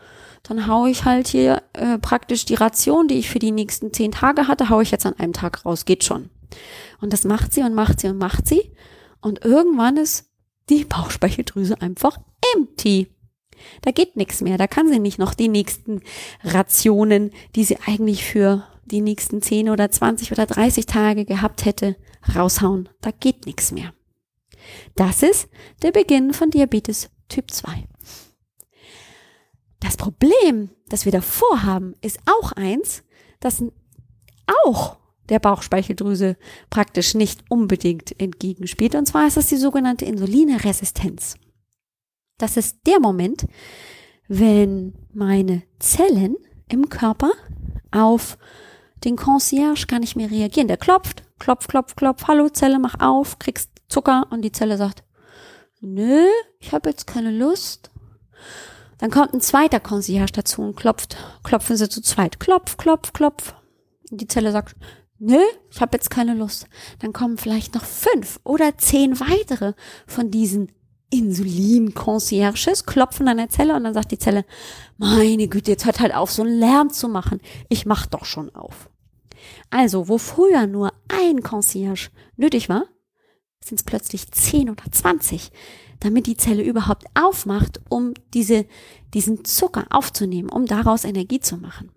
dann 0.51 0.67
haue 0.67 0.89
ich 0.89 1.05
halt 1.05 1.29
hier 1.29 1.63
äh, 1.71 1.97
praktisch 1.97 2.43
die 2.43 2.55
Ration, 2.55 3.07
die 3.07 3.19
ich 3.19 3.29
für 3.29 3.39
die 3.39 3.51
nächsten 3.51 3.93
zehn 3.93 4.11
Tage 4.11 4.49
hatte, 4.49 4.67
haue 4.67 4.83
ich 4.83 4.91
jetzt 4.91 5.05
an 5.05 5.17
einem 5.17 5.31
Tag 5.31 5.65
raus, 5.65 5.85
geht 5.85 6.03
schon. 6.03 6.29
Und 6.99 7.13
das 7.13 7.23
macht 7.23 7.53
sie 7.53 7.61
und 7.61 7.73
macht 7.73 8.01
sie 8.01 8.07
und 8.07 8.17
macht 8.17 8.49
sie. 8.49 8.73
Und 9.21 9.45
irgendwann 9.45 9.95
ist 9.95 10.29
die 10.69 10.83
Bauchspeicheldrüse 10.89 11.81
einfach 11.81 12.17
empty. 12.53 13.07
Da 13.81 13.91
geht 13.91 14.17
nichts 14.17 14.41
mehr. 14.41 14.57
Da 14.57 14.67
kann 14.67 14.89
sie 14.89 14.99
nicht 14.99 15.19
noch 15.19 15.33
die 15.33 15.47
nächsten 15.47 16.01
Rationen, 16.43 17.31
die 17.55 17.63
sie 17.63 17.77
eigentlich 17.85 18.25
für 18.25 18.67
die 18.83 18.99
nächsten 18.99 19.41
10 19.41 19.69
oder 19.69 19.89
20 19.89 20.33
oder 20.33 20.47
30 20.47 20.85
Tage 20.85 21.23
gehabt 21.23 21.63
hätte, 21.63 21.95
raushauen. 22.35 22.89
Da 22.99 23.11
geht 23.11 23.45
nichts 23.45 23.71
mehr. 23.71 23.93
Das 24.95 25.23
ist 25.23 25.47
der 25.81 25.91
Beginn 25.91 26.33
von 26.33 26.49
Diabetes 26.49 27.09
Typ 27.29 27.51
2. 27.51 27.87
Das 29.81 29.97
Problem, 29.97 30.69
das 30.87 31.03
wir 31.03 31.11
davor 31.11 31.63
haben, 31.63 31.95
ist 32.01 32.19
auch 32.25 32.53
eins, 32.53 33.03
das 33.41 33.61
auch 34.65 34.97
der 35.27 35.39
Bauchspeicheldrüse 35.39 36.37
praktisch 36.69 37.13
nicht 37.15 37.43
unbedingt 37.49 38.19
entgegenspielt. 38.19 38.95
Und 38.95 39.07
zwar 39.07 39.27
ist 39.27 39.37
das 39.37 39.47
die 39.47 39.57
sogenannte 39.57 40.05
Insulinresistenz. 40.05 41.35
Das 42.37 42.57
ist 42.57 42.77
der 42.85 42.99
Moment, 42.99 43.47
wenn 44.27 44.93
meine 45.13 45.63
Zellen 45.79 46.35
im 46.69 46.89
Körper 46.89 47.31
auf 47.91 48.37
den 49.03 49.15
Concierge 49.15 49.87
gar 49.87 49.99
nicht 49.99 50.15
mehr 50.15 50.29
reagieren. 50.29 50.67
Der 50.67 50.77
klopft, 50.77 51.23
klopft, 51.39 51.69
klopft, 51.69 51.97
klopft, 51.97 52.27
hallo 52.27 52.49
Zelle, 52.49 52.79
mach 52.79 52.99
auf, 52.99 53.39
kriegst 53.39 53.69
Zucker 53.89 54.27
und 54.29 54.41
die 54.41 54.51
Zelle 54.51 54.77
sagt, 54.77 55.03
nö, 55.79 56.25
ich 56.59 56.71
habe 56.71 56.89
jetzt 56.89 57.07
keine 57.07 57.31
Lust. 57.31 57.89
Dann 59.01 59.09
kommt 59.09 59.33
ein 59.33 59.41
zweiter 59.41 59.79
Concierge 59.79 60.31
dazu 60.31 60.61
und 60.61 60.75
klopft, 60.75 61.17
klopfen 61.43 61.75
sie 61.75 61.89
zu 61.89 62.01
zweit, 62.01 62.39
klopf, 62.39 62.77
klopf, 62.77 63.13
klopf. 63.13 63.55
Und 64.11 64.21
die 64.21 64.27
Zelle 64.27 64.51
sagt, 64.51 64.75
nö, 65.17 65.39
ich 65.71 65.81
habe 65.81 65.97
jetzt 65.97 66.11
keine 66.11 66.35
Lust. 66.35 66.67
Dann 66.99 67.11
kommen 67.11 67.39
vielleicht 67.39 67.73
noch 67.73 67.83
fünf 67.83 68.39
oder 68.43 68.77
zehn 68.77 69.19
weitere 69.19 69.73
von 70.05 70.29
diesen 70.29 70.71
Insulin-Concierges 71.09 72.85
klopfen 72.85 73.27
an 73.27 73.37
der 73.37 73.49
Zelle 73.49 73.75
und 73.75 73.83
dann 73.83 73.95
sagt 73.95 74.11
die 74.11 74.19
Zelle, 74.19 74.45
meine 74.97 75.47
Güte, 75.47 75.71
jetzt 75.71 75.85
hört 75.85 75.99
halt 75.99 76.13
auf, 76.13 76.31
so 76.31 76.43
einen 76.43 76.59
Lärm 76.59 76.91
zu 76.91 77.09
machen. 77.09 77.41
Ich 77.69 77.87
mach 77.87 78.05
doch 78.05 78.23
schon 78.23 78.53
auf. 78.53 78.87
Also, 79.71 80.09
wo 80.09 80.19
früher 80.19 80.67
nur 80.67 80.93
ein 81.07 81.41
Concierge 81.41 82.11
nötig 82.37 82.69
war, 82.69 82.83
sind 83.63 83.79
es 83.79 83.83
plötzlich 83.83 84.31
10 84.31 84.69
oder 84.69 84.83
20, 84.91 85.51
damit 86.01 86.27
die 86.27 86.35
Zelle 86.35 86.63
überhaupt 86.63 87.05
aufmacht, 87.13 87.79
um 87.87 88.13
diese, 88.33 88.65
diesen 89.13 89.45
Zucker 89.45 89.85
aufzunehmen, 89.89 90.49
um 90.49 90.65
daraus 90.65 91.05
Energie 91.05 91.39
zu 91.39 91.57
machen. 91.57 91.91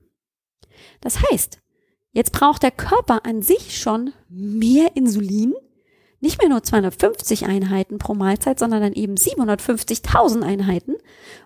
Das 1.00 1.20
heißt, 1.22 1.58
jetzt 2.12 2.32
braucht 2.32 2.62
der 2.62 2.70
Körper 2.70 3.24
an 3.24 3.42
sich 3.42 3.78
schon 3.78 4.12
mehr 4.28 4.94
Insulin, 4.94 5.54
nicht 6.20 6.38
mehr 6.40 6.48
nur 6.48 6.62
250 6.62 7.46
Einheiten 7.46 7.98
pro 7.98 8.14
Mahlzeit, 8.14 8.58
sondern 8.58 8.82
dann 8.82 8.92
eben 8.92 9.14
750.000 9.14 10.42
Einheiten. 10.42 10.94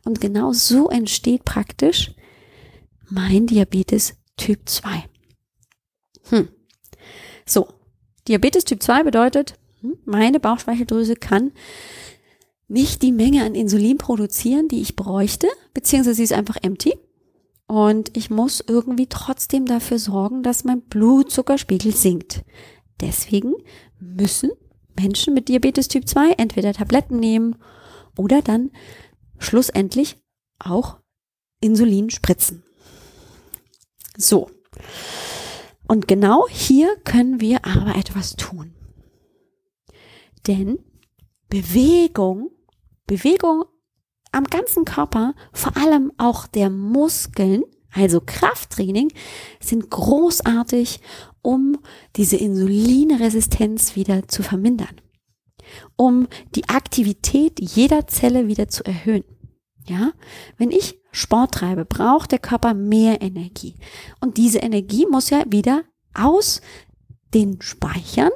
Und 0.04 0.20
genau 0.20 0.52
so 0.52 0.88
entsteht 0.88 1.44
praktisch 1.44 2.12
mein 3.08 3.46
Diabetes 3.46 4.16
Typ 4.36 4.68
2. 4.68 5.04
Hm. 6.30 6.48
So, 7.46 7.68
Diabetes 8.28 8.64
Typ 8.64 8.82
2 8.82 9.02
bedeutet, 9.04 9.54
hm, 9.80 9.98
meine 10.04 10.38
Bauchspeicheldrüse 10.38 11.16
kann 11.16 11.52
nicht 12.68 13.02
die 13.02 13.12
Menge 13.12 13.44
an 13.44 13.54
Insulin 13.54 13.98
produzieren, 13.98 14.68
die 14.68 14.80
ich 14.80 14.94
bräuchte, 14.94 15.48
beziehungsweise 15.74 16.16
sie 16.16 16.24
ist 16.24 16.32
einfach 16.32 16.56
empty. 16.62 16.98
Und 17.66 18.16
ich 18.16 18.30
muss 18.30 18.62
irgendwie 18.66 19.06
trotzdem 19.08 19.66
dafür 19.66 19.98
sorgen, 19.98 20.42
dass 20.42 20.64
mein 20.64 20.82
Blutzuckerspiegel 20.82 21.94
sinkt. 21.94 22.44
Deswegen 23.00 23.54
müssen 23.98 24.50
Menschen 24.98 25.34
mit 25.34 25.48
Diabetes 25.48 25.88
Typ 25.88 26.08
2 26.08 26.32
entweder 26.32 26.72
Tabletten 26.72 27.18
nehmen 27.18 27.56
oder 28.16 28.42
dann 28.42 28.70
schlussendlich 29.38 30.16
auch 30.58 30.98
Insulin 31.60 32.10
spritzen. 32.10 32.62
So. 34.16 34.50
Und 35.86 36.08
genau 36.08 36.46
hier 36.48 36.96
können 37.04 37.40
wir 37.40 37.64
aber 37.64 37.96
etwas 37.96 38.36
tun. 38.36 38.74
Denn 40.46 40.78
Bewegung, 41.48 42.50
Bewegung 43.08 43.64
am 44.30 44.44
ganzen 44.44 44.84
Körper, 44.84 45.34
vor 45.52 45.76
allem 45.76 46.12
auch 46.18 46.46
der 46.46 46.70
Muskeln, 46.70 47.64
also 47.90 48.20
Krafttraining, 48.24 49.12
sind 49.58 49.90
großartig, 49.90 51.00
um 51.42 51.78
diese 52.14 52.36
Insulinresistenz 52.36 53.96
wieder 53.96 54.28
zu 54.28 54.44
vermindern, 54.44 55.00
um 55.96 56.28
die 56.54 56.68
Aktivität 56.68 57.58
jeder 57.58 58.06
Zelle 58.06 58.46
wieder 58.46 58.68
zu 58.68 58.84
erhöhen. 58.84 59.24
Ja, 59.86 60.12
wenn 60.58 60.70
ich 60.70 61.00
Sport 61.10 61.54
treibe, 61.54 61.86
braucht 61.86 62.30
der 62.30 62.38
Körper 62.38 62.74
mehr 62.74 63.22
Energie. 63.22 63.76
Und 64.20 64.36
diese 64.36 64.58
Energie 64.58 65.06
muss 65.06 65.30
ja 65.30 65.44
wieder 65.48 65.82
aus 66.12 66.60
den 67.32 67.62
Speichern, 67.62 68.30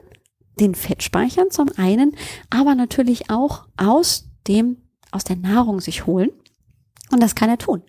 den 0.58 0.74
Fettspeichern 0.74 1.50
zum 1.50 1.68
einen, 1.76 2.16
aber 2.48 2.74
natürlich 2.74 3.28
auch 3.28 3.66
aus 3.76 4.31
dem, 4.48 4.78
aus 5.10 5.24
der 5.24 5.36
Nahrung 5.36 5.80
sich 5.80 6.06
holen. 6.06 6.30
Und 7.10 7.22
das 7.22 7.34
kann 7.34 7.50
er 7.50 7.58
tun. 7.58 7.82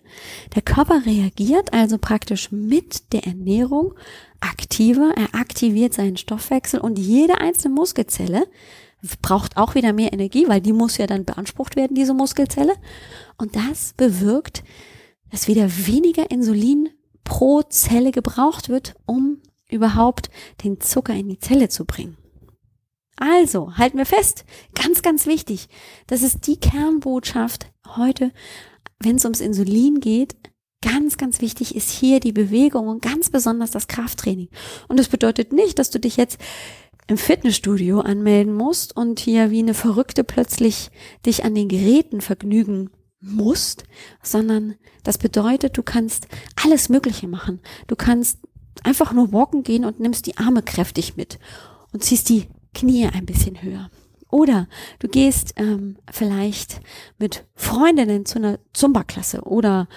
Der 0.54 0.60
Körper 0.60 1.06
reagiert 1.06 1.72
also 1.72 1.96
praktisch 1.96 2.52
mit 2.52 3.12
der 3.14 3.26
Ernährung 3.26 3.94
aktiver, 4.40 5.12
er 5.16 5.34
aktiviert 5.34 5.94
seinen 5.94 6.18
Stoffwechsel 6.18 6.78
und 6.78 6.98
jede 6.98 7.40
einzelne 7.40 7.74
Muskelzelle 7.74 8.46
braucht 9.22 9.56
auch 9.56 9.74
wieder 9.74 9.92
mehr 9.92 10.12
Energie, 10.12 10.48
weil 10.48 10.60
die 10.60 10.72
muss 10.72 10.98
ja 10.98 11.06
dann 11.06 11.24
beansprucht 11.24 11.76
werden, 11.76 11.94
diese 11.94 12.14
Muskelzelle. 12.14 12.74
Und 13.36 13.56
das 13.56 13.94
bewirkt, 13.96 14.62
dass 15.30 15.48
wieder 15.48 15.68
weniger 15.86 16.30
Insulin 16.30 16.88
pro 17.22 17.62
Zelle 17.62 18.12
gebraucht 18.12 18.68
wird, 18.68 18.94
um 19.06 19.38
überhaupt 19.68 20.30
den 20.62 20.80
Zucker 20.80 21.14
in 21.14 21.28
die 21.28 21.38
Zelle 21.38 21.68
zu 21.68 21.84
bringen. 21.84 22.16
Also, 23.16 23.76
halten 23.76 23.98
wir 23.98 24.06
fest, 24.06 24.44
ganz, 24.74 25.02
ganz 25.02 25.26
wichtig, 25.26 25.68
das 26.06 26.22
ist 26.22 26.46
die 26.46 26.58
Kernbotschaft 26.58 27.70
heute, 27.96 28.32
wenn 28.98 29.16
es 29.16 29.24
ums 29.24 29.40
Insulin 29.40 30.00
geht, 30.00 30.34
ganz, 30.82 31.16
ganz 31.16 31.40
wichtig 31.40 31.74
ist 31.74 31.90
hier 31.90 32.20
die 32.20 32.32
Bewegung 32.32 32.88
und 32.88 33.02
ganz 33.02 33.30
besonders 33.30 33.70
das 33.70 33.88
Krafttraining. 33.88 34.48
Und 34.88 34.98
das 34.98 35.08
bedeutet 35.08 35.52
nicht, 35.52 35.78
dass 35.78 35.90
du 35.90 35.98
dich 35.98 36.16
jetzt 36.16 36.38
im 37.06 37.16
Fitnessstudio 37.16 38.00
anmelden 38.00 38.54
musst 38.54 38.96
und 38.96 39.20
hier 39.20 39.50
wie 39.50 39.60
eine 39.60 39.74
Verrückte 39.74 40.24
plötzlich 40.24 40.90
dich 41.24 41.44
an 41.44 41.54
den 41.54 41.68
Geräten 41.68 42.20
vergnügen 42.20 42.90
musst, 43.20 43.84
sondern 44.22 44.74
das 45.02 45.18
bedeutet, 45.18 45.76
du 45.76 45.82
kannst 45.82 46.28
alles 46.62 46.88
Mögliche 46.88 47.28
machen. 47.28 47.60
Du 47.86 47.96
kannst 47.96 48.38
einfach 48.82 49.12
nur 49.12 49.32
walken 49.32 49.62
gehen 49.62 49.84
und 49.84 50.00
nimmst 50.00 50.26
die 50.26 50.36
Arme 50.36 50.62
kräftig 50.62 51.16
mit 51.16 51.38
und 51.92 52.04
ziehst 52.04 52.28
die 52.28 52.46
Knie 52.74 53.06
ein 53.06 53.26
bisschen 53.26 53.62
höher. 53.62 53.90
Oder 54.30 54.66
du 54.98 55.08
gehst 55.08 55.54
ähm, 55.56 55.96
vielleicht 56.10 56.80
mit 57.18 57.46
Freundinnen 57.54 58.26
zu 58.26 58.38
einer 58.38 58.58
Zumba-Klasse 58.72 59.42
oder 59.42 59.88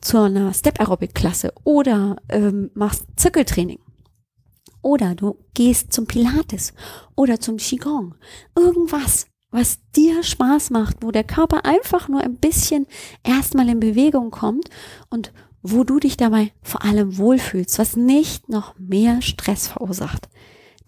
zu 0.00 0.18
einer 0.18 0.52
Step-Aerobic-Klasse 0.52 1.52
oder 1.62 2.16
ähm, 2.28 2.70
machst 2.74 3.06
Zirkeltraining. 3.16 3.78
Oder 4.82 5.14
du 5.14 5.38
gehst 5.54 5.92
zum 5.92 6.06
Pilates 6.06 6.74
oder 7.14 7.40
zum 7.40 7.56
Qigong. 7.56 8.16
Irgendwas, 8.54 9.26
was 9.50 9.78
dir 9.96 10.22
Spaß 10.22 10.70
macht, 10.70 10.96
wo 11.00 11.10
der 11.10 11.24
Körper 11.24 11.64
einfach 11.64 12.08
nur 12.08 12.20
ein 12.20 12.36
bisschen 12.36 12.86
erstmal 13.22 13.68
in 13.68 13.80
Bewegung 13.80 14.30
kommt 14.30 14.68
und 15.08 15.32
wo 15.62 15.84
du 15.84 16.00
dich 16.00 16.18
dabei 16.18 16.52
vor 16.62 16.84
allem 16.84 17.16
wohlfühlst, 17.16 17.78
was 17.78 17.96
nicht 17.96 18.48
noch 18.50 18.78
mehr 18.78 19.22
Stress 19.22 19.68
verursacht. 19.68 20.28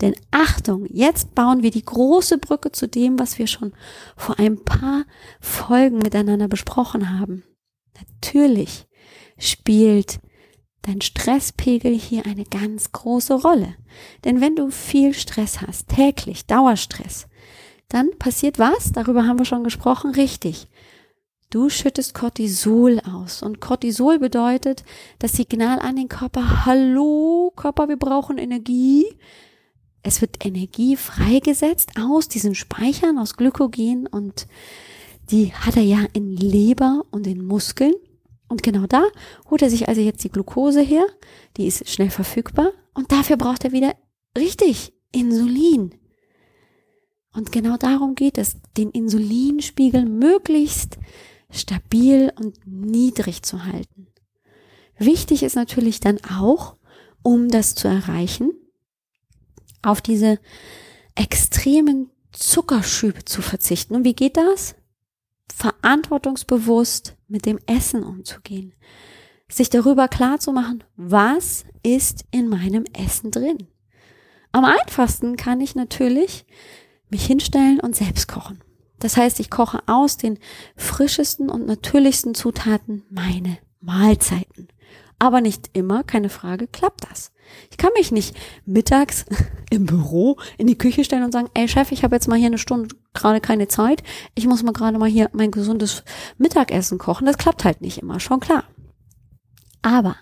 Denn 0.01 0.15
Achtung, 0.31 0.87
jetzt 0.91 1.35
bauen 1.35 1.63
wir 1.63 1.71
die 1.71 1.85
große 1.85 2.39
Brücke 2.39 2.71
zu 2.73 2.87
dem, 2.87 3.19
was 3.19 3.39
wir 3.39 3.47
schon 3.47 3.73
vor 4.17 4.39
ein 4.39 4.63
paar 4.63 5.05
Folgen 5.41 5.99
miteinander 5.99 6.49
besprochen 6.49 7.19
haben. 7.19 7.45
Natürlich 7.99 8.87
spielt 9.39 10.21
dein 10.83 11.01
Stresspegel 11.01 11.95
hier 11.95 12.27
eine 12.27 12.45
ganz 12.45 12.93
große 12.93 13.35
Rolle. 13.35 13.75
Denn 14.25 14.41
wenn 14.41 14.55
du 14.55 14.71
viel 14.71 15.15
Stress 15.15 15.61
hast, 15.61 15.89
täglich, 15.89 16.47
Dauerstress, 16.47 17.27
dann 17.89 18.11
passiert 18.19 18.59
was? 18.59 18.93
Darüber 18.93 19.27
haben 19.27 19.39
wir 19.39 19.45
schon 19.45 19.65
gesprochen, 19.65 20.13
richtig. 20.13 20.69
Du 21.51 21.69
schüttest 21.69 22.15
Cortisol 22.15 23.01
aus. 23.01 23.43
Und 23.43 23.61
Cortisol 23.61 24.19
bedeutet 24.19 24.85
das 25.21 25.33
Signal 25.33 25.79
an 25.79 25.97
den 25.97 26.09
Körper, 26.09 26.67
hallo 26.67 27.53
Körper, 27.57 27.89
wir 27.89 27.97
brauchen 27.97 28.39
Energie. 28.39 29.07
Es 30.07 30.21
wird 30.21 30.47
Energie 30.47 30.95
freigesetzt 30.95 31.95
aus 31.99 32.29
diesen 32.29 32.55
Speichern, 32.55 33.19
aus 33.19 33.37
Glykogen 33.37 34.07
und 34.07 34.47
die 35.33 35.53
hat 35.53 35.77
er 35.77 35.83
ja 35.83 36.07
in 36.13 36.31
Leber 36.31 37.05
und 37.11 37.27
in 37.27 37.45
Muskeln. 37.45 37.93
Und 38.47 38.63
genau 38.63 38.87
da 38.87 39.03
holt 39.51 39.63
er 39.63 39.69
sich 39.69 39.89
also 39.89 40.01
jetzt 40.01 40.23
die 40.23 40.29
Glucose 40.29 40.81
her, 40.81 41.05
die 41.57 41.67
ist 41.67 41.89
schnell 41.89 42.11
verfügbar 42.11 42.71
und 42.95 43.11
dafür 43.11 43.37
braucht 43.37 43.65
er 43.65 43.73
wieder 43.73 43.97
richtig 44.39 44.93
Insulin. 45.11 45.97
Und 47.35 47.51
genau 47.51 47.77
darum 47.77 48.15
geht 48.15 48.39
es, 48.39 48.59
den 48.77 48.93
Insulinspiegel 48.93 50.05
möglichst 50.05 50.99
stabil 51.51 52.33
und 52.39 52.65
niedrig 52.65 53.43
zu 53.43 53.65
halten. 53.65 54.07
Wichtig 54.99 55.43
ist 55.43 55.57
natürlich 55.57 55.99
dann 55.99 56.21
auch, 56.39 56.77
um 57.25 57.49
das 57.49 57.75
zu 57.75 57.89
erreichen, 57.89 58.53
auf 59.83 60.01
diese 60.01 60.39
extremen 61.15 62.11
Zuckerschübe 62.33 63.25
zu 63.25 63.43
verzichten. 63.43 63.95
Und 63.95 64.05
wie 64.05 64.15
geht 64.15 64.37
das? 64.37 64.75
Verantwortungsbewusst 65.53 67.17
mit 67.29 67.47
dem 67.47 67.59
Essen 67.67 68.03
umzugehen. 68.03 68.75
Sich 69.49 69.71
darüber 69.71 70.09
klar 70.09 70.39
zu 70.39 70.53
machen, 70.53 70.85
was 70.97 71.65
ist 71.83 72.25
in 72.31 72.49
meinem 72.49 72.85
Essen 72.93 73.31
drin. 73.31 73.69
Am 74.53 74.65
einfachsten 74.65 75.37
kann 75.37 75.61
ich 75.61 75.75
natürlich 75.75 76.47
mich 77.09 77.25
hinstellen 77.25 77.81
und 77.81 77.95
selbst 77.95 78.27
kochen. 78.27 78.61
Das 78.99 79.17
heißt, 79.17 79.41
ich 79.41 79.51
koche 79.51 79.81
aus 79.87 80.17
den 80.17 80.39
frischesten 80.77 81.51
und 81.51 81.67
natürlichsten 81.67 82.35
Zutaten 82.35 83.05
meine 83.11 83.59
Mahlzeiten. 83.81 84.69
Aber 85.19 85.41
nicht 85.41 85.71
immer, 85.73 86.05
keine 86.05 86.29
Frage, 86.29 86.67
klappt 86.67 87.11
das. 87.11 87.33
Ich 87.71 87.77
kann 87.77 87.91
mich 87.97 88.13
nicht 88.13 88.37
mittags 88.67 89.25
im 89.71 89.87
Büro 89.87 90.39
in 90.59 90.67
die 90.67 90.79
Küche 90.79 91.05
stellen 91.05 91.25
und 91.25 91.33
sagen, 91.33 91.49
ey 91.55 91.69
Chef, 91.69 91.93
ich 91.93 92.05
habe 92.05 92.15
jetzt 92.15 92.29
mal 92.29 92.39
hier 92.39 92.47
eine 92.47 92.59
Stunde 92.59 92.95
gerade 93.15 93.41
keine 93.41 93.69
Zeit. 93.69 94.03
Ich 94.35 94.47
muss 94.47 94.63
mal 94.63 94.73
gerade 94.73 94.99
mal 94.99 95.09
hier 95.09 95.31
mein 95.33 95.51
gesundes 95.51 96.05
Mittagessen 96.39 96.99
kochen. 96.99 97.27
Das 97.27 97.39
klappt 97.39 97.65
halt 97.65 97.81
nicht 97.81 97.99
immer, 97.99 98.21
schon 98.21 98.41
klar. 98.41 98.65
Aber 99.83 100.17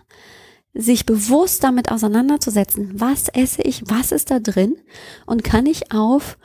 sich 0.74 1.06
bewusst 1.06 1.62
damit 1.62 1.90
auseinanderzusetzen, 1.90 3.00
was 3.00 3.28
esse 3.28 3.62
ich, 3.62 3.82
was 3.86 4.12
ist 4.12 4.30
da 4.30 4.40
drin 4.40 4.76
und 5.24 5.44
kann 5.44 5.66
ich 5.66 5.92
auf 5.92 6.36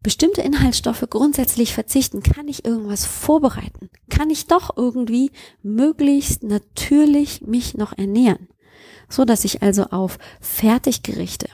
bestimmte 0.00 0.42
Inhaltsstoffe 0.42 1.04
grundsätzlich 1.10 1.74
verzichten? 1.74 2.22
Kann 2.22 2.48
ich 2.48 2.64
irgendwas 2.64 3.04
vorbereiten? 3.04 3.90
Kann 4.10 4.30
ich 4.30 4.46
doch 4.46 4.76
irgendwie 4.76 5.30
möglichst 5.62 6.42
natürlich 6.42 7.42
mich 7.42 7.74
noch 7.74 7.96
ernähren? 7.96 8.48
So 9.08 9.24
dass 9.24 9.44
ich 9.44 9.62
also 9.62 9.84
auf 9.84 10.18
Fertiggerichte, 10.40 11.48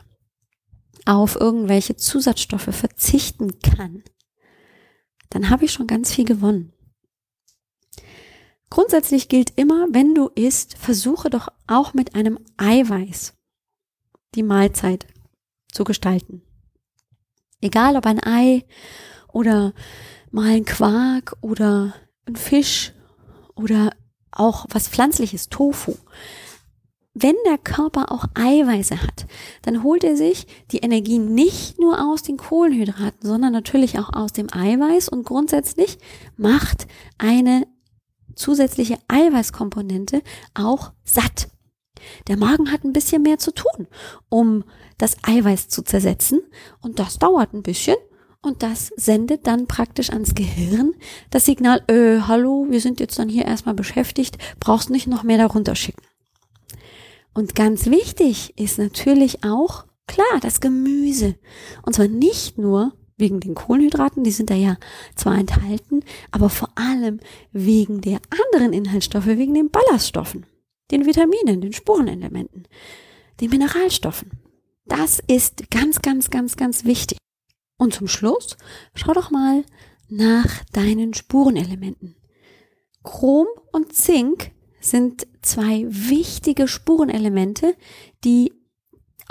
auf 1.07 1.37
irgendwelche 1.37 1.97
Zusatzstoffe 1.97 2.75
verzichten 2.75 3.61
kann. 3.61 4.03
Dann 5.31 5.51
habe 5.51 5.65
ich 5.65 5.73
schon 5.73 5.87
ganz 5.87 6.13
viel 6.13 6.25
gewonnen. 6.25 6.73
Grundsätzlich 8.71 9.29
gilt 9.29 9.53
immer, 9.57 9.87
wenn 9.91 10.15
du 10.15 10.29
isst, 10.35 10.77
versuche 10.79 11.31
doch 11.31 11.49
auch 11.67 11.95
mit 11.95 12.15
einem 12.17 12.39
Eiweiß 12.57 13.35
die 14.35 14.43
Mahlzeit 14.43 15.07
zu 15.73 15.85
gestalten. 15.85 16.43
Egal 17.65 17.97
ob 17.97 18.05
ein 18.05 18.23
Ei 18.23 18.63
oder 19.33 19.73
mal 20.31 20.51
ein 20.51 20.67
Quark 20.67 21.35
oder 21.41 21.95
ein 22.27 22.37
Fisch 22.37 22.93
oder 23.55 23.93
auch 24.33 24.67
was 24.69 24.89
pflanzliches, 24.89 25.49
Tofu. 25.49 25.95
Wenn 27.15 27.37
der 27.47 27.57
Körper 27.57 28.13
auch 28.13 28.27
Eiweiße 28.35 29.01
hat, 29.01 29.25
dann 29.63 29.83
holt 29.83 30.05
er 30.05 30.15
sich 30.15 30.47
die 30.73 30.81
Energie 30.81 31.19
nicht 31.19 31.79
nur 31.79 32.05
aus 32.05 32.23
den 32.23 32.37
Kohlenhydraten, 32.37 33.27
sondern 33.27 33.55
natürlich 33.55 33.99
auch 33.99 34.13
aus 34.13 34.35
dem 34.35 34.53
Eiweiß 34.53 35.09
und 35.09 35.25
grundsätzlich 35.25 35.97
macht 36.37 36.87
eine 37.17 37.67
zusätzliche 38.35 38.99
Eiweißkomponente 39.09 40.21
auch 40.53 40.93
satt. 41.03 41.49
Der 42.29 42.37
Magen 42.37 42.73
hat 42.73 42.85
ein 42.85 42.93
bisschen 42.93 43.23
mehr 43.23 43.39
zu 43.39 43.53
tun, 43.53 43.87
um 44.29 44.65
das 44.99 45.17
Eiweiß 45.23 45.69
zu 45.69 45.83
zersetzen 45.83 46.41
und 46.81 46.99
das 46.99 47.19
dauert 47.19 47.53
ein 47.53 47.63
bisschen 47.63 47.97
und 48.45 48.63
das 48.63 48.93
sendet 48.97 49.47
dann 49.47 49.67
praktisch 49.67 50.11
ans 50.11 50.35
Gehirn 50.35 50.95
das 51.31 51.47
Signal, 51.47 51.83
äh, 51.89 52.21
hallo, 52.21 52.67
wir 52.69 52.81
sind 52.81 53.01
jetzt 53.01 53.19
dann 53.19 53.29
hier 53.29 53.47
erstmal 53.47 53.75
beschäftigt, 53.75 54.37
brauchst 54.61 54.91
nicht 54.91 55.07
noch 55.07 55.23
mehr 55.23 55.39
darunter 55.39 55.75
schicken. 55.75 56.03
Und 57.33 57.55
ganz 57.55 57.87
wichtig 57.87 58.57
ist 58.59 58.79
natürlich 58.79 59.45
auch, 59.45 59.87
klar, 60.07 60.41
das 60.41 60.61
Gemüse. 60.61 61.37
Und 61.83 61.95
zwar 61.95 62.07
nicht 62.07 62.59
nur 62.59 62.93
wegen 63.17 63.41
den 63.41 63.55
Kohlenhydraten, 63.55 64.25
die 64.25 64.31
sind 64.31 64.51
da 64.51 64.55
ja 64.55 64.77
zwar 65.17 65.39
enthalten, 65.39 66.05
aber 66.31 66.51
vor 66.51 66.69
allem 66.75 67.21
wegen 67.53 68.01
der 68.01 68.21
anderen 68.31 68.73
Inhaltsstoffe, 68.73 69.27
wegen 69.27 69.55
den 69.55 69.71
Ballaststoffen 69.71 70.47
den 70.91 71.07
Vitaminen, 71.07 71.61
den 71.61 71.73
Spurenelementen, 71.73 72.69
den 73.41 73.51
Mineralstoffen. 73.51 74.31
Das 74.87 75.21
ist 75.27 75.71
ganz, 75.71 76.03
ganz, 76.03 76.31
ganz, 76.31 76.57
ganz 76.57 76.85
wichtig. 76.85 77.19
Und 77.79 77.95
zum 77.95 78.07
Schluss, 78.07 78.57
schau 78.95 79.13
doch 79.13 79.31
mal 79.31 79.65
nach 80.09 80.65
deinen 80.73 81.15
Spurenelementen. 81.15 82.17
Chrom 83.03 83.47
und 83.73 83.93
Zink 83.93 84.53
sind 84.81 85.27
zwei 85.43 85.87
wichtige 85.89 86.69
Spurenelemente, 86.69 87.75
die 88.25 88.53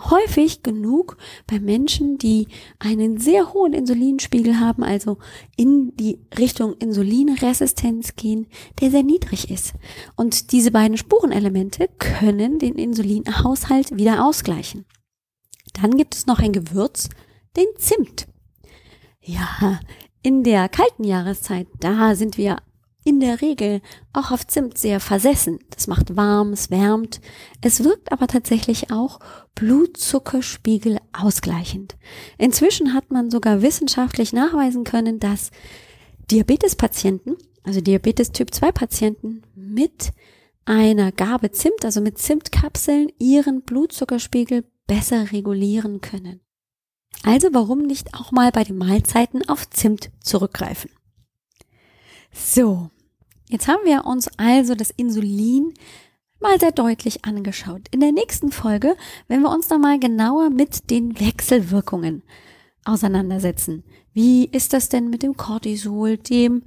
häufig 0.02 0.64
genug 0.64 1.18
bei 1.48 1.60
Menschen, 1.60 2.18
die 2.18 2.48
einen 2.80 3.18
sehr 3.20 3.54
hohen 3.54 3.74
Insulinspiegel 3.74 4.60
haben, 4.60 4.84
also 4.84 5.18
in 5.56 5.96
die 5.96 6.20
Richtung 6.38 6.74
Insulinresistenz 6.74 8.16
gehen, 8.16 8.48
der 8.82 8.92
sehr 8.92 9.04
niedrig 9.04 9.52
ist. 9.52 9.74
Und 10.16 10.52
diese 10.52 10.72
beiden 10.72 10.98
Spurenelemente 10.98 11.90
können 12.00 12.60
den 12.60 12.76
Insulinhaushalt 12.76 13.96
wieder 13.96 14.26
ausgleichen. 14.26 14.86
Dann 15.74 15.98
gibt 15.98 16.16
es 16.16 16.26
noch 16.26 16.40
ein 16.40 16.54
Gewürz, 16.54 17.10
den 17.56 17.68
Zimt. 17.78 18.28
Ja, 19.22 19.80
in 20.22 20.44
der 20.44 20.70
kalten 20.70 21.04
Jahreszeit, 21.04 21.68
da 21.80 22.16
sind 22.16 22.38
wir 22.38 22.58
in 23.04 23.20
der 23.20 23.42
Regel 23.42 23.82
auch 24.14 24.32
auf 24.32 24.48
Zimt 24.48 24.78
sehr 24.78 25.00
versessen. 25.00 25.60
Das 25.70 25.88
macht 25.88 26.16
warm, 26.16 26.54
es 26.54 26.70
wärmt. 26.70 27.22
Es 27.62 27.84
wirkt 27.84 28.12
aber 28.12 28.28
tatsächlich 28.28 28.92
auch 28.92 29.20
Blutzuckerspiegel 29.56 31.00
ausgleichend. 31.12 31.96
Inzwischen 32.38 32.94
hat 32.94 33.12
man 33.12 33.30
sogar 33.30 33.62
wissenschaftlich 33.62 34.34
nachweisen 34.34 34.84
können, 34.84 35.20
dass 35.20 35.52
Diabetespatienten, 36.32 37.36
also 37.64 37.82
Diabetes 37.82 38.32
Typ 38.32 38.54
2 38.54 38.72
Patienten 38.72 39.44
mit 39.56 40.12
einer 40.66 41.12
Gabe 41.12 41.52
Zimt, 41.52 41.84
also 41.84 42.02
mit 42.02 42.18
Zimtkapseln, 42.18 43.10
ihren 43.20 43.64
Blutzuckerspiegel 43.64 44.64
besser 44.88 45.32
regulieren 45.32 46.02
können. 46.02 46.40
Also 47.24 47.50
warum 47.52 47.80
nicht 47.80 48.14
auch 48.16 48.32
mal 48.32 48.52
bei 48.52 48.64
den 48.64 48.78
Mahlzeiten 48.78 49.48
auf 49.48 49.70
Zimt 49.70 50.10
zurückgreifen? 50.22 50.90
So, 52.34 52.90
jetzt 53.50 53.68
haben 53.68 53.86
wir 53.86 54.06
uns 54.06 54.28
also 54.38 54.76
das 54.76 54.92
Insulin 54.92 55.74
mal 56.40 56.60
sehr 56.60 56.72
deutlich 56.72 57.24
angeschaut. 57.26 57.88
In 57.92 58.00
der 58.00 58.12
nächsten 58.12 58.52
Folge 58.52 58.96
werden 59.28 59.44
wir 59.44 59.52
uns 59.52 59.68
dann 59.68 59.82
mal 59.82 60.00
genauer 60.00 60.50
mit 60.50 60.90
den 60.90 61.20
Wechselwirkungen 61.20 62.24
auseinandersetzen. 62.84 63.84
Wie 64.14 64.46
ist 64.46 64.74
das 64.74 64.90
denn 64.90 65.10
mit 65.10 65.24
dem 65.24 65.38
Cortisol, 65.38 66.18
dem 66.18 66.64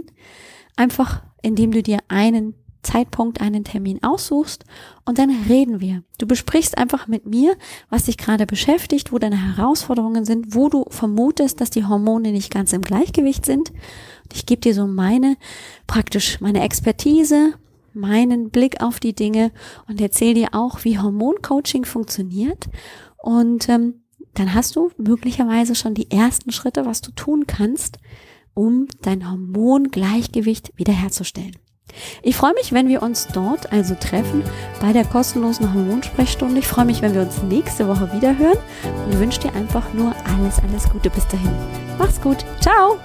einfach 0.75 1.23
indem 1.41 1.71
du 1.71 1.81
dir 1.83 1.99
einen 2.07 2.55
Zeitpunkt 2.83 3.41
einen 3.41 3.63
Termin 3.63 4.03
aussuchst 4.03 4.65
und 5.05 5.17
dann 5.17 5.29
reden 5.49 5.79
wir. 5.79 6.03
Du 6.17 6.27
besprichst 6.27 6.77
einfach 6.77 7.07
mit 7.07 7.25
mir, 7.25 7.55
was 7.89 8.05
dich 8.05 8.17
gerade 8.17 8.45
beschäftigt, 8.45 9.11
wo 9.11 9.19
deine 9.19 9.55
Herausforderungen 9.55 10.25
sind, 10.25 10.53
wo 10.55 10.69
du 10.69 10.85
vermutest, 10.89 11.61
dass 11.61 11.69
die 11.69 11.85
Hormone 11.85 12.31
nicht 12.31 12.51
ganz 12.51 12.73
im 12.73 12.81
Gleichgewicht 12.81 13.45
sind. 13.45 13.71
Ich 14.33 14.45
gebe 14.45 14.61
dir 14.61 14.73
so 14.73 14.87
meine, 14.87 15.37
praktisch 15.87 16.39
meine 16.41 16.61
Expertise, 16.61 17.53
meinen 17.93 18.49
Blick 18.49 18.81
auf 18.81 18.99
die 18.99 19.13
Dinge 19.13 19.51
und 19.87 20.01
erzähle 20.01 20.33
dir 20.33 20.47
auch, 20.53 20.83
wie 20.83 20.99
Hormoncoaching 20.99 21.85
funktioniert. 21.85 22.67
Und 23.17 23.69
ähm, 23.69 24.03
dann 24.33 24.53
hast 24.53 24.75
du 24.75 24.91
möglicherweise 24.97 25.75
schon 25.75 25.93
die 25.93 26.09
ersten 26.11 26.51
Schritte, 26.51 26.85
was 26.85 27.01
du 27.01 27.11
tun 27.11 27.45
kannst, 27.47 27.97
um 28.53 28.87
dein 29.01 29.29
Hormongleichgewicht 29.29 30.73
wiederherzustellen. 30.75 31.55
Ich 32.21 32.35
freue 32.35 32.53
mich, 32.53 32.73
wenn 32.73 32.87
wir 32.87 33.01
uns 33.01 33.27
dort 33.27 33.71
also 33.71 33.95
treffen 33.95 34.43
bei 34.81 34.93
der 34.93 35.05
kostenlosen 35.05 35.73
Hormonsprechstunde. 35.73 36.59
Ich 36.59 36.67
freue 36.67 36.85
mich, 36.85 37.01
wenn 37.01 37.13
wir 37.13 37.21
uns 37.21 37.43
nächste 37.43 37.87
Woche 37.87 38.11
wieder 38.13 38.37
hören 38.37 38.57
und 39.05 39.19
wünsche 39.19 39.41
dir 39.41 39.53
einfach 39.55 39.93
nur 39.93 40.13
alles, 40.25 40.59
alles 40.67 40.89
Gute 40.89 41.09
bis 41.09 41.27
dahin. 41.27 41.51
Mach's 41.97 42.21
gut. 42.21 42.45
Ciao! 42.59 42.99